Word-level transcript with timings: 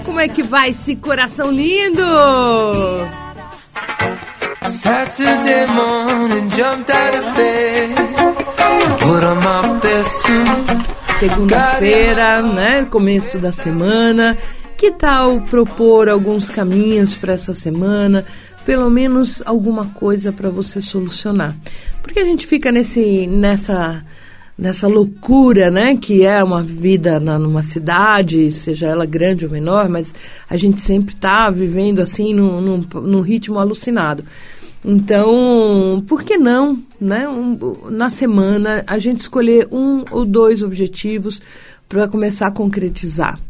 Como 0.00 0.18
é 0.18 0.28
que 0.28 0.42
vai 0.42 0.70
esse 0.70 0.96
coração 0.96 1.50
lindo? 1.50 2.02
Saturday 4.68 5.66
morning, 5.66 6.50
jumped 6.50 6.90
out 6.90 7.16
of 7.16 7.36
bed, 7.36 7.94
put 8.98 9.22
on 9.22 9.36
my 9.36 9.80
best 9.80 10.10
suit. 10.22 10.94
Segunda-feira, 11.20 12.42
né? 12.42 12.84
Começo 12.86 13.38
da 13.38 13.52
semana. 13.52 14.36
Que 14.76 14.90
tal 14.90 15.40
propor 15.42 16.08
alguns 16.08 16.50
caminhos 16.50 17.14
para 17.14 17.34
essa 17.34 17.54
semana? 17.54 18.24
Pelo 18.64 18.90
menos 18.90 19.42
alguma 19.46 19.86
coisa 19.86 20.32
para 20.32 20.50
você 20.50 20.80
solucionar. 20.80 21.54
Porque 22.02 22.18
a 22.18 22.24
gente 22.24 22.46
fica 22.46 22.72
nesse, 22.72 23.26
nessa 23.26 24.04
nessa 24.56 24.86
loucura, 24.86 25.70
né, 25.70 25.96
que 25.96 26.24
é 26.24 26.42
uma 26.42 26.62
vida 26.62 27.18
na, 27.18 27.38
numa 27.38 27.62
cidade, 27.62 28.50
seja 28.52 28.86
ela 28.86 29.04
grande 29.04 29.44
ou 29.44 29.50
menor, 29.50 29.88
mas 29.88 30.14
a 30.48 30.56
gente 30.56 30.80
sempre 30.80 31.14
está 31.14 31.50
vivendo 31.50 32.00
assim 32.00 32.32
num, 32.32 32.60
num, 32.60 32.86
num, 33.02 33.20
ritmo 33.20 33.58
alucinado. 33.58 34.24
Então, 34.84 36.04
por 36.06 36.22
que 36.22 36.36
não, 36.36 36.78
né, 37.00 37.28
um, 37.28 37.90
na 37.90 38.10
semana 38.10 38.84
a 38.86 38.98
gente 38.98 39.20
escolher 39.20 39.66
um 39.72 40.04
ou 40.10 40.24
dois 40.24 40.62
objetivos 40.62 41.40
para 41.88 42.06
começar 42.06 42.46
a 42.46 42.52
concretizar? 42.52 43.40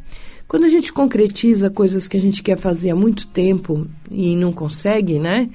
Quando 0.47 0.65
a 0.65 0.69
gente 0.69 0.93
concretiza 0.93 1.69
coisas 1.69 2.07
que 2.07 2.17
a 2.17 2.21
gente 2.21 2.43
quer 2.43 2.57
fazer 2.57 2.91
há 2.91 2.97
muito 2.97 3.27
tempo 3.27 3.87
e 4.11 4.37
não 4.37 4.53
consegue, 4.53 5.19
né? 5.19 5.49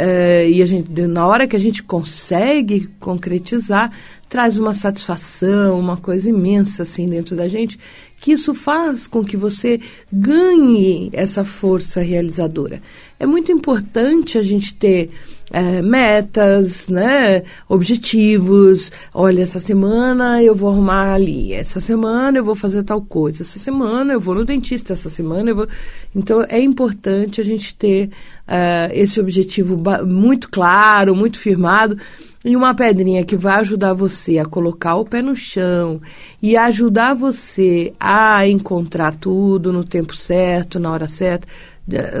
Uh, 0.00 0.48
e 0.48 0.62
a 0.62 0.64
gente, 0.64 0.90
na 1.02 1.26
hora 1.26 1.46
que 1.46 1.54
a 1.54 1.58
gente 1.58 1.82
consegue 1.82 2.88
concretizar, 2.98 3.92
traz 4.30 4.56
uma 4.56 4.72
satisfação, 4.72 5.78
uma 5.78 5.98
coisa 5.98 6.30
imensa 6.30 6.84
assim 6.84 7.06
dentro 7.06 7.36
da 7.36 7.46
gente, 7.46 7.78
que 8.18 8.32
isso 8.32 8.54
faz 8.54 9.06
com 9.06 9.22
que 9.22 9.36
você 9.36 9.78
ganhe 10.10 11.10
essa 11.12 11.44
força 11.44 12.00
realizadora. 12.00 12.80
É 13.18 13.26
muito 13.26 13.52
importante 13.52 14.38
a 14.38 14.42
gente 14.42 14.72
ter 14.72 15.10
é, 15.50 15.82
metas, 15.82 16.88
né, 16.88 17.42
objetivos. 17.68 18.92
Olha, 19.12 19.42
essa 19.42 19.60
semana 19.60 20.42
eu 20.42 20.54
vou 20.54 20.70
arrumar 20.70 21.14
ali, 21.14 21.52
essa 21.52 21.80
semana 21.80 22.38
eu 22.38 22.44
vou 22.44 22.54
fazer 22.54 22.82
tal 22.84 23.02
coisa, 23.02 23.42
essa 23.42 23.58
semana 23.58 24.12
eu 24.12 24.20
vou 24.20 24.34
no 24.34 24.44
dentista, 24.44 24.92
essa 24.92 25.10
semana 25.10 25.50
eu 25.50 25.56
vou. 25.56 25.68
Então 26.14 26.44
é 26.48 26.60
importante 26.60 27.40
a 27.40 27.44
gente 27.44 27.74
ter 27.74 28.10
uh, 28.46 28.92
esse 28.92 29.20
objetivo 29.20 29.76
muito 30.06 30.48
claro, 30.48 31.14
muito 31.14 31.38
firmado 31.38 31.96
e 32.44 32.56
uma 32.56 32.74
pedrinha 32.74 33.24
que 33.24 33.36
vai 33.36 33.56
ajudar 33.56 33.92
você 33.92 34.38
a 34.38 34.46
colocar 34.46 34.96
o 34.96 35.04
pé 35.04 35.20
no 35.20 35.36
chão 35.36 36.00
e 36.42 36.56
ajudar 36.56 37.14
você 37.14 37.92
a 38.00 38.46
encontrar 38.46 39.14
tudo 39.14 39.72
no 39.72 39.84
tempo 39.84 40.16
certo, 40.16 40.78
na 40.78 40.90
hora 40.90 41.08
certa. 41.08 41.46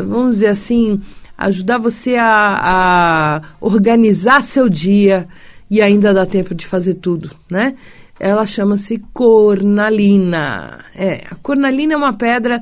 Vamos 0.06 0.36
dizer 0.36 0.48
assim, 0.48 1.00
ajudar 1.40 1.78
você 1.78 2.16
a, 2.16 2.26
a 2.62 3.42
organizar 3.60 4.42
seu 4.42 4.68
dia 4.68 5.26
e 5.70 5.80
ainda 5.80 6.12
dá 6.12 6.26
tempo 6.26 6.54
de 6.54 6.66
fazer 6.66 6.94
tudo, 6.94 7.30
né? 7.50 7.74
Ela 8.18 8.44
chama-se 8.44 8.98
cornalina. 9.14 10.84
É, 10.94 11.24
a 11.30 11.34
cornalina 11.36 11.94
é 11.94 11.96
uma 11.96 12.12
pedra 12.12 12.60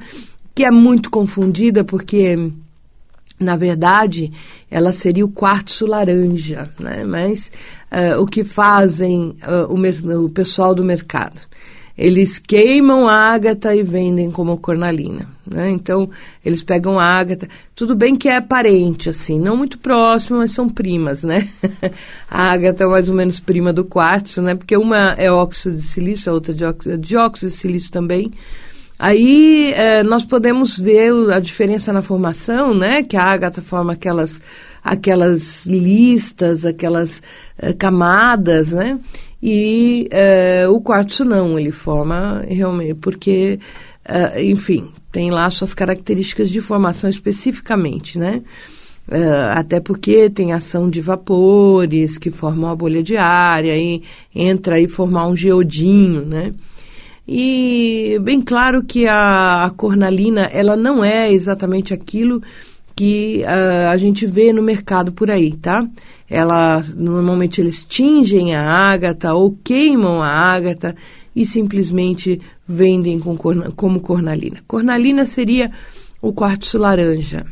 que 0.55 0.65
é 0.65 0.71
muito 0.71 1.11
confundida 1.11 1.83
porque 1.83 2.53
na 3.41 3.57
verdade, 3.57 4.33
ela 4.69 4.93
seria 4.93 5.25
o 5.25 5.31
quartzo 5.31 5.87
laranja, 5.87 6.69
né? 6.79 7.05
mas 7.05 7.53
uh, 7.93 8.21
o 8.21 8.27
que 8.27 8.43
fazem 8.43 9.37
uh, 9.47 9.73
o, 9.73 10.25
o, 10.25 10.31
pessoal 10.31 10.75
do 10.75 10.83
mercado? 10.83 11.41
Eles 11.99 12.39
queimam 12.39 13.09
a 13.09 13.13
ágata 13.13 13.75
e 13.75 13.83
vendem 13.83 14.31
como 14.31 14.57
cornalina. 14.57 15.27
Né? 15.45 15.69
Então, 15.71 16.09
eles 16.45 16.63
pegam 16.63 16.97
a 16.97 17.05
ágata. 17.05 17.49
Tudo 17.75 17.97
bem 17.97 18.15
que 18.15 18.29
é 18.29 18.41
parente, 18.41 19.09
assim, 19.09 19.41
não 19.41 19.57
muito 19.57 19.79
próximo, 19.79 20.39
mas 20.39 20.53
são 20.53 20.69
primas, 20.69 21.25
né? 21.25 21.49
a 22.31 22.53
ágata 22.53 22.85
é 22.85 22.87
mais 22.87 23.09
ou 23.09 23.17
menos 23.17 23.41
prima 23.41 23.73
do 23.73 23.85
quartzo, 23.85 24.41
né? 24.41 24.55
Porque 24.55 24.77
uma 24.77 25.15
é 25.19 25.29
óxido 25.29 25.75
de 25.75 25.83
silício, 25.83 26.31
a 26.31 26.35
outra 26.35 26.55
é 26.87 26.97
dióxido 26.97 27.51
de 27.51 27.57
silício 27.57 27.91
também. 27.91 28.31
Aí 28.97 29.73
é, 29.75 30.03
nós 30.05 30.25
podemos 30.25 30.79
ver 30.79 31.13
a 31.33 31.41
diferença 31.41 31.93
na 31.93 32.03
formação, 32.03 32.75
né? 32.75 33.03
Que 33.03 33.17
a 33.17 33.25
ágata 33.25 33.61
forma 33.61 33.95
aquelas, 33.95 34.41
aquelas 34.85 35.67
listas, 35.67 36.65
aquelas 36.65 37.21
é, 37.59 37.73
camadas, 37.73 38.71
né? 38.71 38.99
E 39.43 40.09
é, 40.11 40.67
o 40.69 40.81
quartzo 40.81 41.25
não, 41.25 41.59
ele 41.59 41.71
forma 41.71 42.45
realmente, 42.49 42.95
porque, 42.95 43.61
é, 44.05 44.45
enfim, 44.45 44.91
tem 45.13 45.31
lá 45.31 45.49
suas 45.51 45.75
características 45.75 46.51
de 46.51 46.61
formação 46.61 47.09
especificamente, 47.09 48.19
né? 48.19 48.43
É, 49.11 49.25
até 49.55 49.81
porque 49.81 50.29
tem 50.29 50.53
ação 50.53 50.91
de 50.91 51.01
vapores 51.01 52.19
que 52.19 52.31
formam 52.31 52.71
a 52.71 52.77
bolha 52.77 53.03
de 53.03 53.17
ar, 53.17 53.65
e 53.65 53.71
aí 53.71 54.03
entra 54.35 54.75
aí 54.75 54.87
formar 54.87 55.27
um 55.29 55.37
geodinho, 55.37 56.27
né? 56.27 56.53
E 57.27 58.19
bem 58.23 58.41
claro 58.41 58.83
que 58.83 59.07
a, 59.07 59.67
a 59.67 59.71
cornalina, 59.71 60.43
ela 60.47 60.77
não 60.77 61.05
é 61.05 61.31
exatamente 61.33 61.95
aquilo 61.95 62.43
que 62.99 63.45
uh, 63.45 63.91
a 63.91 63.97
gente 63.97 64.27
vê 64.27 64.53
no 64.53 64.61
mercado 64.61 65.13
por 65.13 65.31
aí, 65.31 65.53
tá? 65.53 65.89
Ela, 66.29 66.83
normalmente 66.97 67.61
eles 67.61 67.85
tingem 67.85 68.57
a 68.57 68.61
ágata 68.61 69.33
ou 69.33 69.57
queimam 69.63 70.21
a 70.21 70.29
ágata 70.29 70.97
e 71.35 71.47
simplesmente 71.47 72.41
vendem 72.67 73.21
com 73.21 73.37
corna, 73.37 73.71
como 73.77 74.01
cornalina. 74.01 74.59
Cornalina 74.67 75.27
seria 75.27 75.71
o 76.21 76.33
quartzo 76.33 76.77
laranja. 76.77 77.47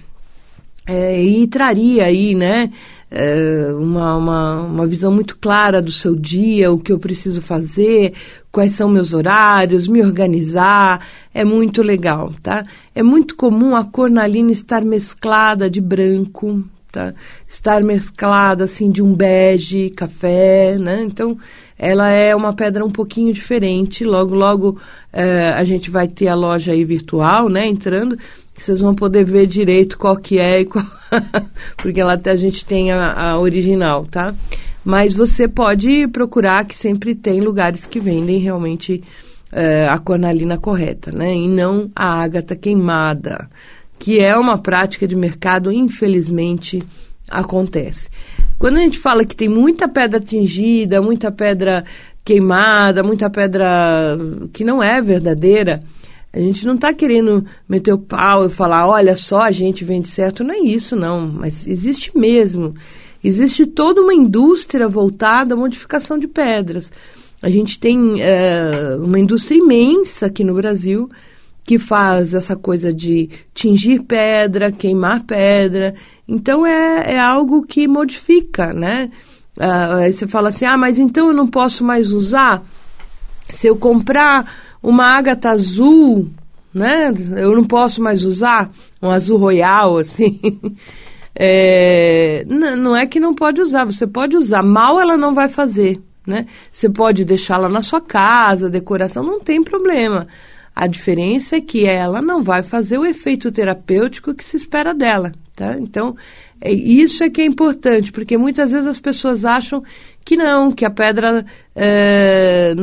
É, 0.85 1.23
e 1.23 1.47
traria 1.47 2.07
aí, 2.07 2.35
né, 2.35 2.73
é, 3.11 3.73
uma, 3.73 4.17
uma, 4.17 4.61
uma 4.63 4.87
visão 4.87 5.13
muito 5.13 5.37
clara 5.39 5.81
do 5.81 5.91
seu 5.91 6.15
dia, 6.15 6.73
o 6.73 6.79
que 6.79 6.93
eu 6.93 6.99
preciso 6.99 7.41
fazer, 7.41 8.15
quais 8.51 8.73
são 8.73 8.89
meus 8.89 9.15
horários, 9.15 9.87
me 9.87 10.03
organizar, 10.03 11.07
é 11.33 11.45
muito 11.45 11.83
legal, 11.83 12.33
tá? 12.43 12.65
É 12.95 13.03
muito 13.03 13.37
comum 13.37 13.77
a 13.77 13.85
cornalina 13.85 14.51
estar 14.51 14.85
mesclada 14.85 15.71
de 15.71 15.81
branco, 15.81 16.65
tá? 16.97 17.13
Estar 17.47 17.83
mesclada 17.83 18.65
assim 18.65 18.91
de 18.91 19.03
um 19.03 19.15
bege, 19.15 19.91
café, 19.91 20.79
né? 20.79 21.03
Então, 21.03 21.37
ela 21.79 22.09
é 22.09 22.35
uma 22.35 22.55
pedra 22.55 22.83
um 22.83 22.91
pouquinho 22.91 23.35
diferente. 23.35 24.03
Logo, 24.03 24.35
logo 24.35 24.81
é, 25.13 25.51
a 25.51 25.63
gente 25.63 25.91
vai 25.91 26.09
ter 26.09 26.29
a 26.29 26.35
loja 26.35 26.73
aí 26.73 26.85
virtual, 26.85 27.51
né? 27.51 27.67
Entrando 27.67 28.17
vocês 28.57 28.81
vão 28.81 28.95
poder 28.95 29.23
ver 29.23 29.47
direito 29.47 29.99
qual 29.99 30.17
que 30.17 30.39
é 30.39 30.61
e 30.61 30.65
qual 30.65 30.83
porque 31.77 32.03
lá 32.03 32.19
a 32.25 32.37
gente 32.37 32.65
tem 32.65 32.91
a, 32.91 33.13
a, 33.13 33.39
original, 33.39 34.07
tá? 34.07 34.35
Mas 34.83 35.15
você 35.15 35.47
pode 35.47 36.09
procurar 36.09 36.65
que 36.65 36.75
sempre 36.75 37.15
tem 37.15 37.43
lugares 37.43 37.85
que 37.85 38.01
vendem 38.01 38.39
realmente 38.39 39.05
uh, 39.53 39.91
a 39.91 39.99
cornalina 39.99 40.57
correta, 40.57 41.13
né? 41.13 41.35
E 41.35 41.47
não 41.47 41.91
a 41.95 42.23
ágata 42.23 42.57
queimada, 42.57 43.47
que 43.99 44.21
é 44.21 44.37
uma 44.37 44.59
prática 44.59 45.07
de 45.07 45.17
mercado, 45.17 45.73
infelizmente, 45.73 46.83
acontece. 47.31 48.09
Quando 48.59 48.77
a 48.79 48.81
gente 48.81 48.99
fala 48.99 49.25
que 49.25 49.37
tem 49.37 49.49
muita 49.49 49.89
pedra 49.89 50.21
tingida, 50.21 51.03
muita 51.03 51.31
pedra 51.31 51.85
queimada, 52.25 53.03
muita 53.03 53.29
pedra 53.29 54.17
que 54.53 54.65
não 54.65 54.83
é 54.83 55.01
verdadeira, 55.01 55.83
a 56.33 56.41
gente 56.41 56.67
não 56.67 56.75
está 56.75 56.93
querendo 56.93 57.45
meter 57.69 57.93
o 57.93 57.99
pau 57.99 58.47
e 58.47 58.51
falar, 58.51 58.87
olha 58.87 59.17
só, 59.17 59.43
a 59.43 59.51
gente 59.51 59.85
vende 59.85 60.09
certo. 60.09 60.45
Não 60.45 60.55
é 60.55 60.59
isso, 60.59 60.95
não. 60.95 61.27
Mas 61.27 61.67
existe 61.67 62.17
mesmo. 62.17 62.75
Existe 63.25 63.65
toda 63.65 64.03
uma 64.03 64.13
indústria 64.13 64.89
voltada 64.89 65.55
à 65.55 65.57
modificação 65.57 66.19
de 66.19 66.29
pedras. 66.29 66.93
A 67.43 67.49
gente 67.49 67.81
tem 67.81 68.21
é, 68.21 68.97
uma 68.99 69.19
indústria 69.19 69.59
imensa 69.59 70.27
aqui 70.27 70.45
no 70.45 70.55
Brasil 70.55 71.09
que 71.67 71.81
faz 71.81 72.33
essa 72.33 72.55
coisa 72.55 72.95
de 72.95 73.29
tingir 73.53 74.05
pedra, 74.05 74.71
queimar 74.71 75.25
pedra. 75.25 75.95
Então 76.29 76.65
é, 76.65 77.15
é 77.15 77.21
algo 77.21 77.67
que 77.67 77.89
modifica, 77.89 78.73
né? 78.73 79.11
Uh, 79.59 79.97
aí 79.97 80.13
você 80.13 80.29
fala 80.29 80.51
assim, 80.51 80.65
ah, 80.65 80.77
mas 80.77 80.97
então 80.97 81.27
eu 81.29 81.35
não 81.35 81.49
posso 81.49 81.83
mais 81.83 82.13
usar? 82.13 82.63
Se 83.49 83.67
eu 83.67 83.77
comprar 83.77 84.79
uma 84.81 85.07
ágata 85.07 85.51
azul, 85.51 86.31
né? 86.73 87.13
Eu 87.37 87.57
não 87.57 87.65
posso 87.65 88.01
mais 88.01 88.23
usar 88.23 88.71
um 89.03 89.11
azul 89.11 89.39
royal, 89.39 89.99
assim. 89.99 90.41
É, 91.35 92.45
não 92.47 92.95
é 92.95 93.07
que 93.07 93.19
não 93.19 93.35
pode 93.35 93.61
usar, 93.61 93.85
você 93.85 94.07
pode 94.07 94.37
usar. 94.37 94.63
Mal 94.63 95.01
ela 95.01 95.17
não 95.17 95.35
vai 95.35 95.49
fazer, 95.49 96.01
né? 96.25 96.47
Você 96.71 96.89
pode 96.89 97.25
deixá-la 97.25 97.69
na 97.69 97.83
sua 97.83 98.01
casa, 98.01 98.71
decoração, 98.71 99.25
não 99.25 99.41
tem 99.41 99.63
problema. 99.65 100.29
A 100.77 100.87
diferença 100.87 101.57
é 101.57 101.61
que 101.63 101.87
ela 101.87 102.21
não 102.21 102.43
vai 102.43 102.63
fazer 102.63 102.99
o 102.99 103.07
efeito 103.07 103.51
terapêutico 103.51 104.35
que 104.35 104.45
se 104.45 104.59
espera 104.59 104.93
dela, 104.93 105.33
tá? 105.55 105.75
Então, 105.81 106.15
é, 106.61 106.71
isso 106.71 107.25
é 107.25 107.31
que 107.31 107.41
é 107.41 107.47
importante, 107.47 108.13
porque 108.13 108.37
muitas 108.37 108.73
vezes 108.73 108.87
as 108.87 109.01
pessoas 109.01 109.47
acham 109.47 109.83
que 110.23 110.37
não, 110.37 110.71
que 110.71 110.85
a 110.85 110.91
pedra 110.91 111.47
é, 111.75 112.75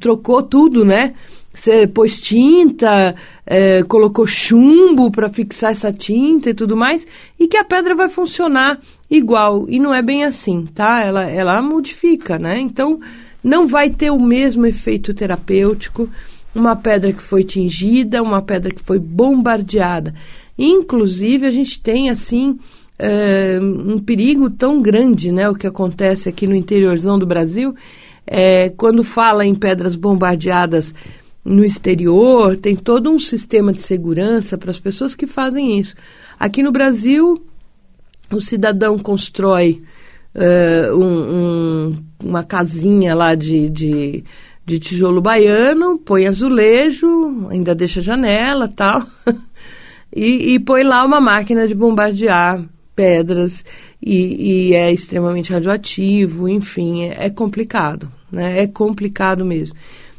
trocou 0.00 0.42
tudo, 0.42 0.86
né? 0.86 1.12
Você 1.52 1.86
pôs 1.86 2.18
tinta, 2.18 3.14
é, 3.44 3.82
colocou 3.82 4.26
chumbo 4.26 5.10
para 5.10 5.28
fixar 5.28 5.72
essa 5.72 5.92
tinta 5.92 6.48
e 6.48 6.54
tudo 6.54 6.78
mais, 6.78 7.06
e 7.38 7.46
que 7.46 7.58
a 7.58 7.64
pedra 7.64 7.94
vai 7.94 8.08
funcionar 8.08 8.78
igual. 9.10 9.66
E 9.68 9.78
não 9.78 9.92
é 9.92 10.00
bem 10.00 10.24
assim, 10.24 10.64
tá? 10.74 11.02
Ela, 11.02 11.24
ela 11.24 11.60
modifica, 11.60 12.38
né? 12.38 12.58
Então, 12.58 12.98
não 13.44 13.66
vai 13.66 13.90
ter 13.90 14.10
o 14.10 14.18
mesmo 14.18 14.64
efeito 14.64 15.12
terapêutico 15.12 16.08
uma 16.58 16.76
pedra 16.76 17.12
que 17.12 17.22
foi 17.22 17.44
tingida, 17.44 18.22
uma 18.22 18.42
pedra 18.42 18.72
que 18.72 18.80
foi 18.80 18.98
bombardeada. 18.98 20.14
Inclusive, 20.58 21.46
a 21.46 21.50
gente 21.50 21.80
tem, 21.80 22.10
assim, 22.10 22.58
é, 22.98 23.58
um 23.60 23.98
perigo 23.98 24.50
tão 24.50 24.82
grande, 24.82 25.30
né? 25.30 25.48
O 25.48 25.54
que 25.54 25.66
acontece 25.66 26.28
aqui 26.28 26.46
no 26.46 26.54
interiorzão 26.54 27.18
do 27.18 27.26
Brasil, 27.26 27.74
é, 28.26 28.70
quando 28.70 29.04
fala 29.04 29.46
em 29.46 29.54
pedras 29.54 29.94
bombardeadas 29.94 30.94
no 31.44 31.64
exterior, 31.64 32.56
tem 32.56 32.76
todo 32.76 33.10
um 33.10 33.18
sistema 33.18 33.72
de 33.72 33.80
segurança 33.80 34.58
para 34.58 34.70
as 34.70 34.80
pessoas 34.80 35.14
que 35.14 35.26
fazem 35.26 35.78
isso. 35.78 35.94
Aqui 36.38 36.62
no 36.62 36.70
Brasil, 36.72 37.42
o 38.30 38.40
cidadão 38.40 38.98
constrói 38.98 39.82
uh, 40.34 40.94
um, 40.94 41.36
um, 41.36 41.96
uma 42.22 42.44
casinha 42.44 43.14
lá 43.14 43.34
de, 43.34 43.70
de 43.70 44.24
de 44.68 44.78
tijolo 44.78 45.22
baiano, 45.22 45.98
põe 45.98 46.26
azulejo, 46.26 47.48
ainda 47.48 47.74
deixa 47.74 48.02
janela 48.02 48.68
tal, 48.68 49.02
e, 50.14 50.52
e 50.52 50.60
põe 50.60 50.82
lá 50.82 51.02
uma 51.06 51.22
máquina 51.22 51.66
de 51.66 51.74
bombardear 51.74 52.62
pedras 52.94 53.64
e, 54.02 54.68
e 54.68 54.74
é 54.74 54.92
extremamente 54.92 55.54
radioativo, 55.54 56.46
enfim, 56.46 57.04
é, 57.04 57.26
é, 57.26 57.30
complicado, 57.30 58.12
né? 58.30 58.60
É 58.60 58.66
complicado 58.66 59.42
mesmo. 59.42 59.74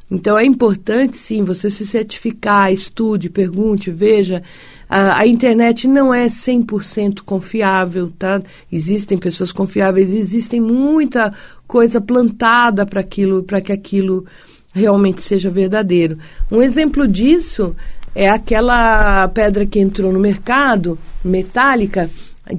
Então 0.10 0.36
é 0.36 0.44
importante 0.44 1.16
sim 1.16 1.44
você 1.44 1.70
se 1.70 1.86
certificar, 1.86 2.74
estude, 2.74 3.30
pergunte, 3.30 3.92
veja. 3.92 4.42
A, 4.90 5.28
internet 5.28 5.88
não 5.88 6.12
é 6.12 6.26
100% 6.26 7.20
confiável, 7.24 8.12
tá? 8.18 8.42
Existem 8.72 9.20
pessoas 9.20 9.52
confiáveis, 9.52 10.10
existem 10.10 10.60
muita 10.60 11.32
coisa 11.68 12.02
plantada 12.02 12.88
para 12.88 13.00
aquilo, 13.00 13.44
para 13.44 13.62
que 13.62 13.72
aquilo 13.72 14.26
realmente 14.74 15.22
seja 15.22 15.52
verdadeiro. 15.52 16.18
Um 16.52 16.62
exemplo 16.64 17.08
disso 17.08 17.76
é 18.16 18.28
aquela 18.28 19.28
pedra 19.28 19.64
que 19.64 19.80
entrou 19.80 20.12
no 20.12 20.20
mercado, 20.20 20.98
metálica, 21.24 22.10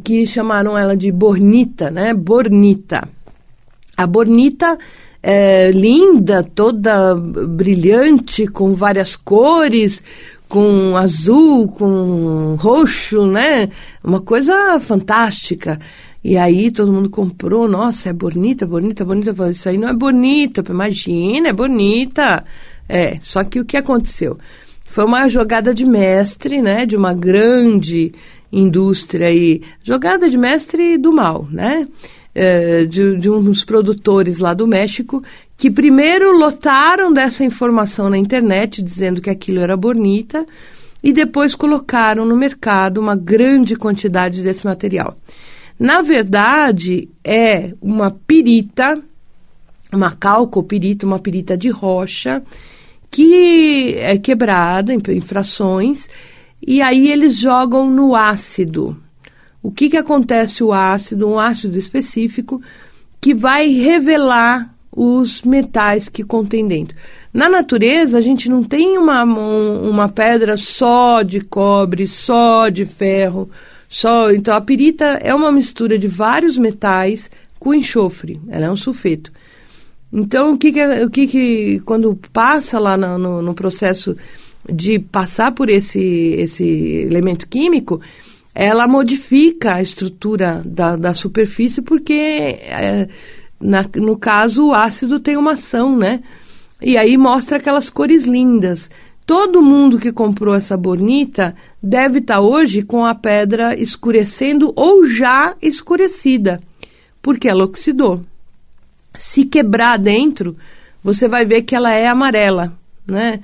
que 0.05 0.25
chamaram 0.25 0.79
ela 0.79 0.97
de 0.97 1.11
bornita, 1.11 1.91
né? 1.91 2.15
Bornita. 2.15 3.09
A 3.97 4.07
bornita 4.07 4.79
é 5.23 5.71
linda, 5.73 6.43
toda 6.43 7.15
brilhante, 7.15 8.47
com 8.47 8.75
várias 8.75 9.17
cores, 9.17 10.03
com 10.51 10.97
azul, 10.97 11.69
com 11.69 12.57
roxo, 12.57 13.25
né? 13.25 13.71
Uma 14.03 14.21
coisa 14.21 14.81
fantástica. 14.81 15.79
E 16.23 16.37
aí 16.37 16.73
todo 16.73 16.93
mundo 16.93 17.09
comprou, 17.09 17.69
nossa, 17.69 18.11
é 18.11 18.13
bonita, 18.13 18.67
bonita, 18.67 19.05
bonita. 19.05 19.33
Falei, 19.33 19.53
isso 19.53 19.69
aí 19.69 19.79
não 19.79 19.89
é 19.89 19.93
bonita, 19.93 20.63
imagina, 20.69 21.49
é 21.49 21.53
bonita. 21.53 22.45
É, 22.89 23.17
só 23.21 23.45
que 23.45 23.61
o 23.61 23.65
que 23.65 23.77
aconteceu? 23.77 24.37
Foi 24.87 25.05
uma 25.05 25.29
jogada 25.29 25.73
de 25.73 25.85
mestre, 25.85 26.61
né, 26.61 26.85
de 26.85 26.97
uma 26.97 27.15
grande 27.15 28.13
indústria 28.53 29.29
aí, 29.29 29.63
jogada 29.85 30.29
de 30.29 30.37
mestre 30.37 30.99
do 30.99 31.13
mal, 31.13 31.47
né, 31.49 31.87
é, 32.35 32.85
de, 32.85 33.17
de 33.17 33.31
uns 33.31 33.65
produtores 33.65 34.39
lá 34.39 34.53
do 34.53 34.67
México 34.67 35.23
que 35.61 35.71
primeiro 35.71 36.33
lotaram 36.33 37.13
dessa 37.13 37.45
informação 37.45 38.09
na 38.09 38.17
internet 38.17 38.83
dizendo 38.83 39.21
que 39.21 39.29
aquilo 39.29 39.61
era 39.61 39.77
bonita 39.77 40.47
e 41.03 41.13
depois 41.13 41.55
colocaram 41.55 42.25
no 42.25 42.35
mercado 42.35 42.99
uma 42.99 43.15
grande 43.15 43.77
quantidade 43.77 44.43
desse 44.43 44.65
material. 44.65 45.15
Na 45.79 46.01
verdade, 46.01 47.11
é 47.23 47.75
uma 47.79 48.11
pirita, 48.11 49.03
uma 49.93 50.13
calcopirita, 50.13 51.05
uma 51.05 51.19
pirita 51.19 51.59
de 51.59 51.69
rocha, 51.69 52.43
que 53.11 53.93
é 53.99 54.17
quebrada 54.17 54.95
em, 54.95 55.21
frações, 55.21 56.09
e 56.67 56.81
aí 56.81 57.11
eles 57.11 57.37
jogam 57.37 57.91
no 57.91 58.17
ácido. 58.17 58.97
O 59.63 59.71
que, 59.71 59.91
que 59.91 59.99
acontece 59.99 60.65
o 60.65 60.73
ácido? 60.73 61.29
Um 61.29 61.39
ácido 61.39 61.77
específico 61.77 62.63
que 63.21 63.35
vai 63.35 63.69
revelar 63.69 64.80
os 64.93 65.43
metais 65.43 66.09
que 66.09 66.25
contém 66.25 66.67
dentro. 66.67 66.97
Na 67.33 67.49
natureza, 67.49 68.19
a 68.19 68.21
gente 68.21 68.49
não 68.49 68.63
tem 68.63 68.99
uma, 68.99 69.23
uma 69.23 70.09
pedra 70.09 70.57
só 70.57 71.23
de 71.23 71.41
cobre, 71.41 72.07
só 72.07 72.69
de 72.69 72.85
ferro, 72.85 73.49
só, 73.89 74.31
então 74.31 74.55
a 74.55 74.61
pirita 74.61 75.05
é 75.21 75.35
uma 75.35 75.51
mistura 75.51 75.99
de 75.99 76.07
vários 76.07 76.57
metais 76.57 77.31
com 77.59 77.75
enxofre, 77.75 78.41
ela 78.49 78.67
é 78.67 78.71
um 78.71 78.77
sulfeto. 78.77 79.33
Então 80.13 80.55
o 80.55 80.59
que 80.59 80.73
que, 80.73 80.85
o 81.05 81.11
que, 81.11 81.27
que 81.27 81.83
quando 81.85 82.19
passa 82.33 82.79
lá 82.79 82.97
no, 82.97 83.19
no, 83.19 83.43
no 83.43 83.55
processo 83.55 84.17
de 84.69 84.99
passar 84.99 85.53
por 85.53 85.69
esse, 85.69 86.01
esse 86.01 86.65
elemento 86.65 87.49
químico, 87.49 88.01
ela 88.55 88.89
modifica 88.89 89.75
a 89.75 89.83
estrutura 89.83 90.63
da, 90.65 90.97
da 90.97 91.15
superfície 91.15 91.81
porque, 91.81 92.13
é, 92.15 93.09
na, 93.61 93.85
no 93.97 94.17
caso, 94.17 94.69
o 94.69 94.75
ácido 94.75 95.21
tem 95.21 95.37
uma 95.37 95.53
ação, 95.53 95.97
né? 95.97 96.23
E 96.81 96.97
aí 96.97 97.17
mostra 97.17 97.59
aquelas 97.59 97.91
cores 97.91 98.25
lindas. 98.25 98.91
Todo 99.27 99.63
mundo 99.63 99.99
que 99.99 100.11
comprou 100.11 100.55
essa 100.55 100.77
bonita 100.77 101.55
deve 101.83 102.19
estar 102.19 102.37
tá 102.37 102.41
hoje 102.41 102.83
com 102.83 103.05
a 103.05 103.15
pedra 103.15 103.79
escurecendo 103.79 104.73
ou 104.75 105.07
já 105.07 105.55
escurecida, 105.61 106.61
porque 107.21 107.49
ela 107.49 107.65
oxidou. 107.65 108.23
Se 109.15 109.45
quebrar 109.45 109.99
dentro, 109.99 110.57
você 111.05 111.29
vai 111.29 111.45
ver 111.45 111.63
que 111.63 111.77
ela 111.77 111.93
é 111.93 112.09
amarela, 112.09 112.73
né? 113.07 113.41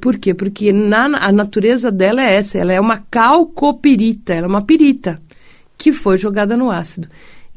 Por 0.00 0.18
quê? 0.18 0.34
Porque 0.34 0.72
na, 0.72 1.04
a 1.04 1.32
natureza 1.32 1.90
dela 1.90 2.22
é 2.22 2.34
essa, 2.34 2.58
ela 2.58 2.72
é 2.72 2.80
uma 2.80 3.04
calcopirita, 3.10 4.34
ela 4.34 4.46
é 4.46 4.50
uma 4.50 4.62
pirita 4.62 5.20
que 5.76 5.92
foi 5.92 6.18
jogada 6.18 6.56
no 6.56 6.70
ácido. 6.70 7.08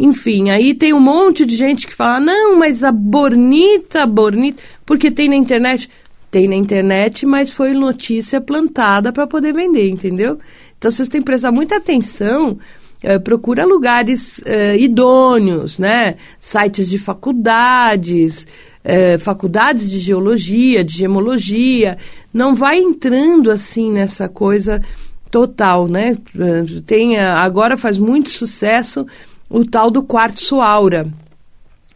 Enfim, 0.02 0.50
aí 0.50 0.74
tem 0.74 0.94
um 0.94 1.00
monte 1.00 1.46
de 1.46 1.56
gente 1.56 1.86
que 1.86 1.94
fala, 1.94 2.20
não, 2.20 2.58
mas 2.58 2.84
a 2.84 2.92
bornita, 2.92 4.04
bornita, 4.08 4.62
porque 4.84 5.12
tem 5.12 5.30
na 5.30 5.36
internet 5.36 5.88
tem 6.32 6.48
na 6.48 6.56
internet, 6.56 7.26
mas 7.26 7.52
foi 7.52 7.74
notícia 7.74 8.40
plantada 8.40 9.12
para 9.12 9.28
poder 9.28 9.54
vender, 9.54 9.90
entendeu? 9.90 10.40
Então 10.78 10.90
vocês 10.90 11.10
têm 11.10 11.20
que 11.20 11.26
prestar 11.26 11.52
muita 11.52 11.76
atenção. 11.76 12.58
Uh, 13.04 13.20
procura 13.22 13.66
lugares 13.66 14.38
uh, 14.40 14.76
idôneos, 14.80 15.78
né? 15.78 16.16
Sites 16.40 16.90
de 16.90 16.98
faculdades, 16.98 18.48
uh, 18.86 19.20
faculdades 19.20 19.92
de 19.92 20.00
geologia, 20.00 20.86
de 20.86 20.96
gemologia. 20.96 21.98
Não 22.34 22.56
vai 22.56 22.78
entrando 22.78 23.52
assim 23.52 23.92
nessa 23.92 24.30
coisa 24.30 24.82
total, 25.30 25.88
né? 25.88 26.18
Tem, 26.86 27.20
agora 27.20 27.76
faz 27.76 27.98
muito 27.98 28.30
sucesso 28.30 29.06
o 29.52 29.66
tal 29.66 29.92
do 29.92 30.04
quartzo 30.04 30.62
aura. 30.62 31.08